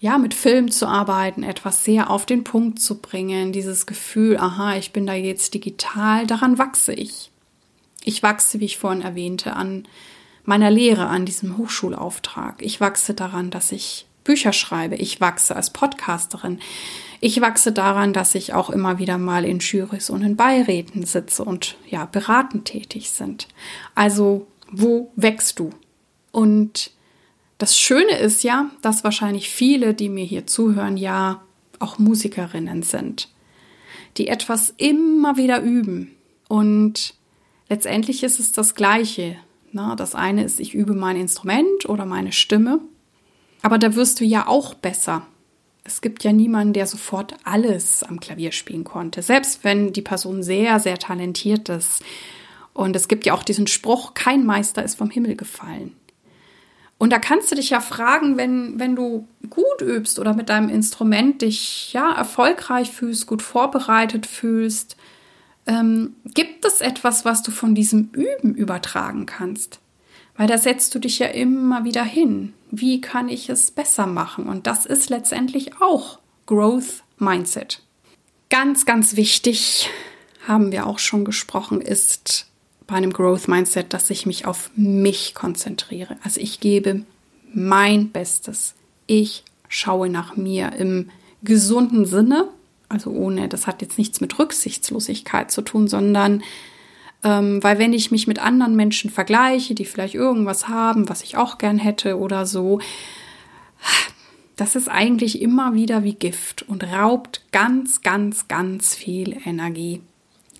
ja, 0.00 0.18
mit 0.18 0.34
Film 0.34 0.70
zu 0.70 0.86
arbeiten, 0.86 1.42
etwas 1.42 1.84
sehr 1.84 2.10
auf 2.10 2.26
den 2.26 2.44
Punkt 2.44 2.80
zu 2.80 2.98
bringen, 2.98 3.52
dieses 3.52 3.86
Gefühl, 3.86 4.36
aha, 4.36 4.76
ich 4.76 4.92
bin 4.92 5.06
da 5.06 5.14
jetzt 5.14 5.54
digital, 5.54 6.26
daran 6.26 6.58
wachse 6.58 6.92
ich. 6.92 7.30
Ich 8.04 8.22
wachse, 8.22 8.60
wie 8.60 8.66
ich 8.66 8.76
vorhin 8.76 9.00
erwähnte, 9.00 9.56
an 9.56 9.88
meiner 10.44 10.70
Lehre, 10.70 11.06
an 11.06 11.24
diesem 11.24 11.56
Hochschulauftrag. 11.56 12.60
Ich 12.60 12.80
wachse 12.80 13.14
daran, 13.14 13.50
dass 13.50 13.72
ich 13.72 14.06
Bücher 14.24 14.52
schreibe. 14.52 14.96
Ich 14.96 15.20
wachse 15.20 15.54
als 15.54 15.70
Podcasterin. 15.70 16.58
Ich 17.20 17.40
wachse 17.40 17.72
daran, 17.72 18.12
dass 18.12 18.34
ich 18.34 18.54
auch 18.54 18.70
immer 18.70 18.98
wieder 18.98 19.18
mal 19.18 19.44
in 19.44 19.60
Jurys 19.60 20.10
und 20.10 20.22
in 20.22 20.36
Beiräten 20.36 21.04
sitze 21.04 21.44
und 21.44 21.76
ja, 21.88 22.06
beratend 22.06 22.64
tätig 22.64 23.10
sind. 23.10 23.48
Also, 23.94 24.46
wo 24.70 25.12
wächst 25.14 25.58
du? 25.58 25.70
Und 26.32 26.90
das 27.58 27.78
Schöne 27.78 28.18
ist 28.18 28.42
ja, 28.42 28.70
dass 28.82 29.04
wahrscheinlich 29.04 29.48
viele, 29.48 29.94
die 29.94 30.08
mir 30.08 30.24
hier 30.24 30.46
zuhören, 30.46 30.96
ja 30.96 31.42
auch 31.78 31.98
Musikerinnen 31.98 32.82
sind, 32.82 33.28
die 34.16 34.28
etwas 34.28 34.74
immer 34.76 35.36
wieder 35.36 35.62
üben. 35.62 36.14
Und 36.48 37.14
letztendlich 37.68 38.22
ist 38.22 38.40
es 38.40 38.52
das 38.52 38.74
Gleiche. 38.74 39.36
Das 39.96 40.14
eine 40.14 40.44
ist, 40.44 40.60
ich 40.60 40.74
übe 40.74 40.94
mein 40.94 41.16
Instrument 41.16 41.88
oder 41.88 42.06
meine 42.06 42.32
Stimme 42.32 42.80
aber 43.64 43.78
da 43.78 43.94
wirst 43.94 44.20
du 44.20 44.26
ja 44.26 44.46
auch 44.46 44.74
besser. 44.74 45.26
Es 45.84 46.02
gibt 46.02 46.22
ja 46.22 46.32
niemanden, 46.32 46.74
der 46.74 46.86
sofort 46.86 47.34
alles 47.44 48.02
am 48.02 48.20
Klavier 48.20 48.52
spielen 48.52 48.84
konnte, 48.84 49.22
selbst 49.22 49.64
wenn 49.64 49.94
die 49.94 50.02
Person 50.02 50.42
sehr, 50.42 50.80
sehr 50.80 50.98
talentiert 50.98 51.70
ist. 51.70 52.02
Und 52.74 52.94
es 52.94 53.08
gibt 53.08 53.24
ja 53.24 53.32
auch 53.32 53.42
diesen 53.42 53.66
Spruch, 53.66 54.12
kein 54.12 54.44
Meister 54.44 54.84
ist 54.84 54.96
vom 54.96 55.08
Himmel 55.08 55.34
gefallen. 55.34 55.96
Und 56.98 57.10
da 57.10 57.18
kannst 57.18 57.50
du 57.50 57.54
dich 57.54 57.70
ja 57.70 57.80
fragen, 57.80 58.36
wenn, 58.36 58.78
wenn 58.78 58.96
du 58.96 59.26
gut 59.48 59.80
übst 59.80 60.18
oder 60.18 60.34
mit 60.34 60.50
deinem 60.50 60.68
Instrument 60.68 61.40
dich 61.40 61.94
ja 61.94 62.12
erfolgreich 62.12 62.90
fühlst, 62.90 63.26
gut 63.26 63.40
vorbereitet 63.40 64.26
fühlst, 64.26 64.98
ähm, 65.66 66.16
gibt 66.34 66.66
es 66.66 66.82
etwas, 66.82 67.24
was 67.24 67.42
du 67.42 67.50
von 67.50 67.74
diesem 67.74 68.10
Üben 68.12 68.54
übertragen 68.54 69.24
kannst? 69.24 69.80
Weil 70.36 70.46
da 70.48 70.58
setzt 70.58 70.94
du 70.94 70.98
dich 70.98 71.18
ja 71.18 71.28
immer 71.28 71.84
wieder 71.84 72.04
hin. 72.04 72.54
Wie 72.70 73.00
kann 73.00 73.28
ich 73.28 73.48
es 73.48 73.70
besser 73.70 74.06
machen? 74.06 74.46
Und 74.46 74.66
das 74.66 74.84
ist 74.84 75.10
letztendlich 75.10 75.80
auch 75.80 76.18
Growth 76.46 77.04
Mindset. 77.18 77.82
Ganz, 78.50 78.84
ganz 78.84 79.16
wichtig, 79.16 79.88
haben 80.46 80.72
wir 80.72 80.86
auch 80.86 80.98
schon 80.98 81.24
gesprochen, 81.24 81.80
ist 81.80 82.46
bei 82.86 82.96
einem 82.96 83.12
Growth 83.12 83.48
Mindset, 83.48 83.92
dass 83.92 84.10
ich 84.10 84.26
mich 84.26 84.46
auf 84.46 84.70
mich 84.76 85.34
konzentriere. 85.34 86.16
Also 86.22 86.40
ich 86.40 86.60
gebe 86.60 87.04
mein 87.52 88.10
Bestes. 88.10 88.74
Ich 89.06 89.44
schaue 89.68 90.08
nach 90.08 90.36
mir 90.36 90.72
im 90.72 91.10
gesunden 91.42 92.06
Sinne, 92.06 92.48
also 92.88 93.10
ohne, 93.10 93.48
das 93.48 93.66
hat 93.66 93.82
jetzt 93.82 93.98
nichts 93.98 94.20
mit 94.20 94.38
Rücksichtslosigkeit 94.38 95.50
zu 95.50 95.62
tun, 95.62 95.88
sondern 95.88 96.42
ähm, 97.24 97.62
weil 97.62 97.78
wenn 97.78 97.92
ich 97.92 98.10
mich 98.10 98.26
mit 98.26 98.38
anderen 98.38 98.76
Menschen 98.76 99.10
vergleiche, 99.10 99.74
die 99.74 99.86
vielleicht 99.86 100.14
irgendwas 100.14 100.68
haben, 100.68 101.08
was 101.08 101.22
ich 101.22 101.36
auch 101.36 101.58
gern 101.58 101.78
hätte 101.78 102.18
oder 102.18 102.46
so, 102.46 102.80
das 104.56 104.76
ist 104.76 104.88
eigentlich 104.88 105.42
immer 105.42 105.74
wieder 105.74 106.04
wie 106.04 106.14
Gift 106.14 106.62
und 106.68 106.84
raubt 106.84 107.42
ganz, 107.50 108.02
ganz, 108.02 108.46
ganz 108.46 108.94
viel 108.94 109.36
Energie. 109.44 110.00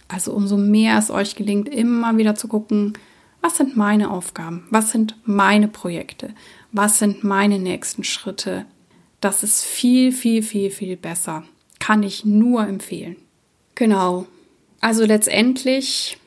Also 0.09 0.33
umso 0.33 0.57
mehr 0.57 0.99
es 0.99 1.11
euch 1.11 1.37
gelingt, 1.37 1.69
immer 1.69 2.17
wieder 2.17 2.35
zu 2.35 2.49
gucken, 2.49 2.95
was 3.41 3.57
sind 3.59 3.77
meine 3.77 4.11
Aufgaben, 4.11 4.67
was 4.71 4.91
sind 4.91 5.17
meine 5.25 5.69
Projekte, 5.69 6.35
was 6.73 6.99
sind 6.99 7.25
meine 7.25 7.59
nächsten 7.59 8.03
Schritte. 8.03 8.65
Das 9.21 9.43
ist 9.43 9.63
viel, 9.63 10.13
viel, 10.13 10.43
viel, 10.43 10.71
viel 10.71 10.97
besser. 10.97 11.45
Kann 11.79 12.03
ich 12.03 12.25
nur 12.25 12.67
empfehlen. 12.67 13.17
Genau. 13.75 14.27
Also 14.81 15.05
letztendlich, 15.05 16.19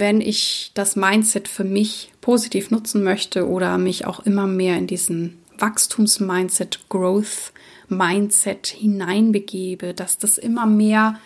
wenn 0.00 0.20
ich 0.20 0.70
das 0.74 0.96
Mindset 0.96 1.48
für 1.48 1.64
mich 1.64 2.12
positiv 2.20 2.70
nutzen 2.70 3.02
möchte 3.02 3.48
oder 3.48 3.78
mich 3.78 4.06
auch 4.06 4.20
immer 4.20 4.46
mehr 4.46 4.76
in 4.76 4.86
diesen 4.86 5.38
Wachstums-Mindset, 5.58 6.88
Growth-Mindset 6.88 8.66
hineinbegebe, 8.66 9.94
dass 9.94 10.18
das 10.18 10.38
immer 10.38 10.66
mehr 10.66 11.18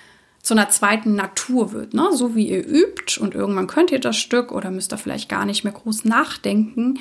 zu 0.42 0.54
einer 0.54 0.70
zweiten 0.70 1.14
Natur 1.14 1.72
wird. 1.72 1.94
Ne? 1.94 2.09
So 2.12 2.35
wie 2.35 2.48
ihr 2.48 2.66
übt 2.66 3.20
und 3.20 3.35
irgendwann 3.35 3.66
könnt 3.66 3.90
ihr 3.90 4.00
das 4.00 4.16
Stück 4.16 4.52
oder 4.52 4.70
müsst 4.70 4.92
ihr 4.92 4.98
vielleicht 4.98 5.28
gar 5.28 5.44
nicht 5.44 5.64
mehr 5.64 5.72
groß 5.72 6.04
nachdenken, 6.04 6.98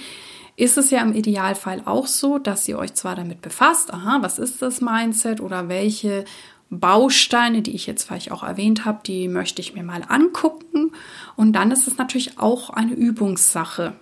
ist 0.58 0.77
es 0.77 0.89
ja 0.89 1.01
im 1.01 1.13
Idealfall 1.13 1.84
auch 1.86 2.08
so, 2.08 2.39
dass 2.39 2.67
ihr 2.67 2.80
euch 2.80 2.95
zwar 2.95 3.15
damit 3.15 3.41
befasst, 3.41 3.93
aha, 3.93 4.17
was 4.21 4.39
ist 4.39 4.62
das 4.62 4.82
Mindset 4.82 5.39
oder 5.39 5.69
welche 5.69 6.25
Bausteine, 6.69 7.62
die 7.62 7.75
ich 7.75 7.88
jetzt 7.88 8.03
vielleicht 8.03 8.32
auch 8.32 8.43
erwähnt 8.43 8.86
habe, 8.86 8.99
die 9.06 9.27
möchte 9.27 9.62
ich 9.62 9.73
mir 9.73 9.84
mal 9.84 10.03
angucken. 10.08 10.91
Und 11.36 11.53
dann 11.53 11.71
ist 11.71 11.88
es 11.88 11.97
natürlich 11.97 12.39
auch 12.39 12.69
eine 12.69 12.93
Übungssache. 12.93 13.93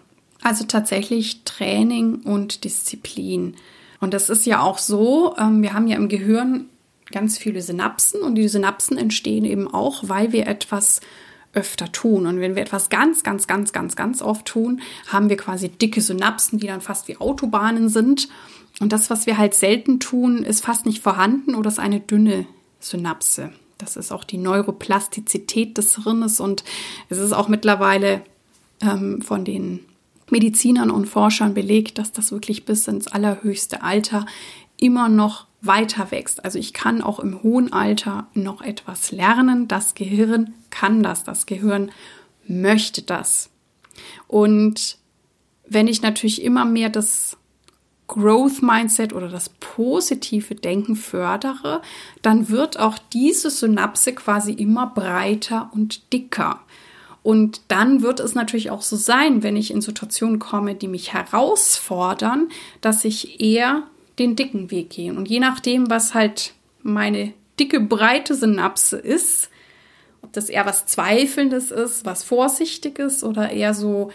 Also 0.41 0.65
tatsächlich 0.65 1.43
Training 1.43 2.21
und 2.23 2.63
Disziplin. 2.63 3.55
Und 3.99 4.13
das 4.13 4.29
ist 4.29 4.45
ja 4.45 4.61
auch 4.61 4.77
so, 4.77 5.35
ähm, 5.37 5.61
wir 5.61 5.73
haben 5.73 5.87
ja 5.87 5.95
im 5.97 6.09
Gehirn 6.09 6.65
ganz 7.11 7.37
viele 7.37 7.61
Synapsen 7.61 8.21
und 8.21 8.35
die 8.35 8.47
Synapsen 8.47 8.97
entstehen 8.97 9.45
eben 9.45 9.71
auch, 9.71 10.03
weil 10.07 10.31
wir 10.31 10.47
etwas 10.47 11.01
öfter 11.55 11.91
tun. 11.91 12.27
Und 12.27 12.39
wenn 12.39 12.55
wir 12.55 12.61
etwas 12.61 12.89
ganz, 12.89 13.23
ganz, 13.23 13.47
ganz, 13.47 13.71
ganz, 13.71 13.95
ganz 13.95 14.21
oft 14.21 14.45
tun, 14.45 14.81
haben 15.07 15.29
wir 15.29 15.37
quasi 15.37 15.69
dicke 15.69 16.01
Synapsen, 16.01 16.59
die 16.59 16.67
dann 16.67 16.81
fast 16.81 17.07
wie 17.07 17.17
Autobahnen 17.17 17.89
sind. 17.89 18.29
Und 18.79 18.91
das, 18.91 19.09
was 19.09 19.25
wir 19.25 19.37
halt 19.37 19.53
selten 19.53 19.99
tun, 19.99 20.43
ist 20.43 20.63
fast 20.63 20.85
nicht 20.85 21.01
vorhanden 21.01 21.55
oder 21.55 21.69
ist 21.69 21.79
eine 21.79 21.99
dünne 21.99 22.45
Synapse. 22.79 23.51
Das 23.77 23.95
ist 23.95 24.11
auch 24.11 24.23
die 24.23 24.37
Neuroplastizität 24.37 25.77
des 25.77 26.03
Hirnes 26.03 26.39
und 26.39 26.63
es 27.09 27.17
ist 27.17 27.33
auch 27.33 27.47
mittlerweile 27.47 28.21
ähm, 28.81 29.21
von 29.21 29.43
den 29.43 29.81
Medizinern 30.29 30.91
und 30.91 31.07
Forschern 31.07 31.53
belegt, 31.53 31.97
dass 31.97 32.11
das 32.11 32.31
wirklich 32.31 32.65
bis 32.65 32.87
ins 32.87 33.07
allerhöchste 33.07 33.83
Alter 33.83 34.25
immer 34.77 35.09
noch 35.09 35.44
weiter 35.65 36.11
wächst. 36.11 36.43
Also 36.43 36.59
ich 36.59 36.73
kann 36.73 37.01
auch 37.01 37.19
im 37.19 37.41
hohen 37.43 37.73
Alter 37.73 38.27
noch 38.33 38.61
etwas 38.61 39.11
lernen. 39.11 39.67
Das 39.67 39.95
Gehirn 39.95 40.53
kann 40.69 41.03
das. 41.03 41.23
Das 41.23 41.45
Gehirn 41.45 41.91
möchte 42.47 43.01
das. 43.01 43.49
Und 44.27 44.97
wenn 45.67 45.87
ich 45.87 46.01
natürlich 46.01 46.43
immer 46.43 46.65
mehr 46.65 46.89
das 46.89 47.37
Growth 48.07 48.61
Mindset 48.61 49.13
oder 49.13 49.29
das 49.29 49.49
positive 49.59 50.53
Denken 50.53 50.95
fördere, 50.95 51.81
dann 52.21 52.49
wird 52.49 52.79
auch 52.79 52.99
diese 53.13 53.49
Synapse 53.49 54.13
quasi 54.13 54.53
immer 54.53 54.87
breiter 54.87 55.71
und 55.73 56.13
dicker. 56.13 56.59
Und 57.23 57.61
dann 57.69 58.03
wird 58.03 58.19
es 58.19 58.35
natürlich 58.35 58.69
auch 58.69 58.83
so 58.83 58.95
sein, 58.95 59.41
wenn 59.41 59.55
ich 59.55 59.71
in 59.71 59.81
Situationen 59.81 60.37
komme, 60.37 60.75
die 60.75 60.87
mich 60.87 61.13
herausfordern, 61.13 62.49
dass 62.81 63.03
ich 63.03 63.41
eher 63.41 63.83
den 64.19 64.35
dicken 64.35 64.71
Weg 64.71 64.91
gehe. 64.91 65.13
Und 65.13 65.27
je 65.27 65.39
nachdem, 65.39 65.89
was 65.89 66.13
halt 66.13 66.53
meine 66.83 67.33
dicke, 67.59 67.79
breite 67.79 68.35
Synapse 68.35 68.97
ist, 68.97 69.49
ob 70.21 70.33
das 70.33 70.49
eher 70.49 70.65
was 70.65 70.85
Zweifelndes 70.85 71.71
ist, 71.71 72.05
was 72.05 72.23
Vorsichtiges 72.23 73.23
oder 73.23 73.51
eher 73.51 73.73
so, 73.73 74.11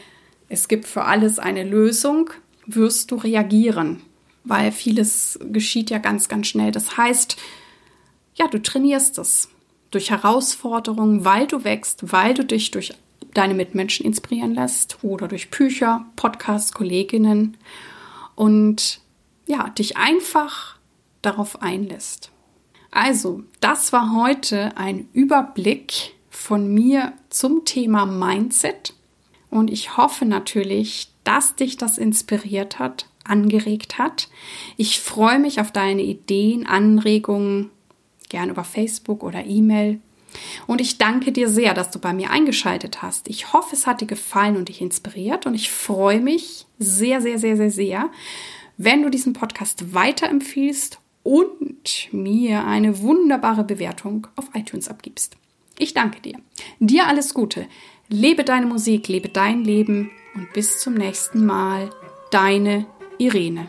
es 0.48 0.68
gibt 0.68 0.86
für 0.86 1.04
alles 1.04 1.38
eine 1.38 1.64
Lösung, 1.64 2.30
wirst 2.66 3.10
du 3.10 3.16
reagieren. 3.16 4.00
Weil 4.44 4.72
vieles 4.72 5.38
geschieht 5.52 5.90
ja 5.90 5.98
ganz, 5.98 6.28
ganz 6.28 6.46
schnell. 6.46 6.72
Das 6.72 6.96
heißt, 6.96 7.36
ja, 8.34 8.48
du 8.48 8.60
trainierst 8.60 9.18
es 9.18 9.48
durch 9.90 10.10
Herausforderungen, 10.10 11.24
weil 11.24 11.46
du 11.46 11.64
wächst, 11.64 12.12
weil 12.12 12.34
du 12.34 12.44
dich 12.44 12.70
durch 12.70 12.94
deine 13.34 13.54
Mitmenschen 13.54 14.06
inspirieren 14.06 14.54
lässt 14.54 14.98
oder 15.02 15.28
durch 15.28 15.50
Bücher, 15.50 16.06
Podcasts, 16.16 16.72
Kolleginnen 16.72 17.56
und 18.34 18.99
ja, 19.50 19.68
dich 19.68 19.96
einfach 19.96 20.76
darauf 21.22 21.60
einlässt. 21.60 22.30
Also, 22.90 23.42
das 23.60 23.92
war 23.92 24.14
heute 24.14 24.76
ein 24.76 25.08
Überblick 25.12 26.14
von 26.30 26.72
mir 26.72 27.12
zum 27.28 27.64
Thema 27.64 28.06
Mindset 28.06 28.94
und 29.50 29.70
ich 29.70 29.96
hoffe 29.96 30.24
natürlich, 30.24 31.08
dass 31.24 31.56
dich 31.56 31.76
das 31.76 31.98
inspiriert 31.98 32.78
hat, 32.78 33.06
angeregt 33.24 33.98
hat. 33.98 34.28
Ich 34.76 35.00
freue 35.00 35.38
mich 35.38 35.60
auf 35.60 35.72
deine 35.72 36.02
Ideen, 36.02 36.66
Anregungen, 36.66 37.70
gern 38.28 38.50
über 38.50 38.64
Facebook 38.64 39.22
oder 39.22 39.44
E-Mail. 39.44 40.00
Und 40.68 40.80
ich 40.80 40.98
danke 40.98 41.32
dir 41.32 41.48
sehr, 41.48 41.74
dass 41.74 41.90
du 41.90 41.98
bei 41.98 42.12
mir 42.12 42.30
eingeschaltet 42.30 43.02
hast. 43.02 43.28
Ich 43.28 43.52
hoffe, 43.52 43.74
es 43.74 43.88
hat 43.88 44.00
dir 44.00 44.06
gefallen 44.06 44.56
und 44.56 44.68
dich 44.68 44.80
inspiriert. 44.80 45.44
Und 45.44 45.54
ich 45.54 45.72
freue 45.72 46.20
mich 46.20 46.66
sehr, 46.78 47.20
sehr, 47.20 47.38
sehr, 47.38 47.56
sehr, 47.56 47.70
sehr, 47.70 48.10
wenn 48.82 49.02
du 49.02 49.10
diesen 49.10 49.34
Podcast 49.34 49.92
weiterempfiehlst 49.92 51.00
und 51.22 52.08
mir 52.12 52.64
eine 52.64 53.00
wunderbare 53.00 53.62
Bewertung 53.62 54.26
auf 54.36 54.46
iTunes 54.54 54.88
abgibst. 54.88 55.36
Ich 55.78 55.92
danke 55.92 56.22
dir. 56.22 56.38
Dir 56.78 57.06
alles 57.06 57.34
Gute. 57.34 57.66
Lebe 58.08 58.42
deine 58.42 58.64
Musik, 58.64 59.06
lebe 59.08 59.28
dein 59.28 59.64
Leben 59.64 60.10
und 60.34 60.50
bis 60.54 60.80
zum 60.80 60.94
nächsten 60.94 61.44
Mal. 61.44 61.90
Deine 62.30 62.86
Irene. 63.18 63.68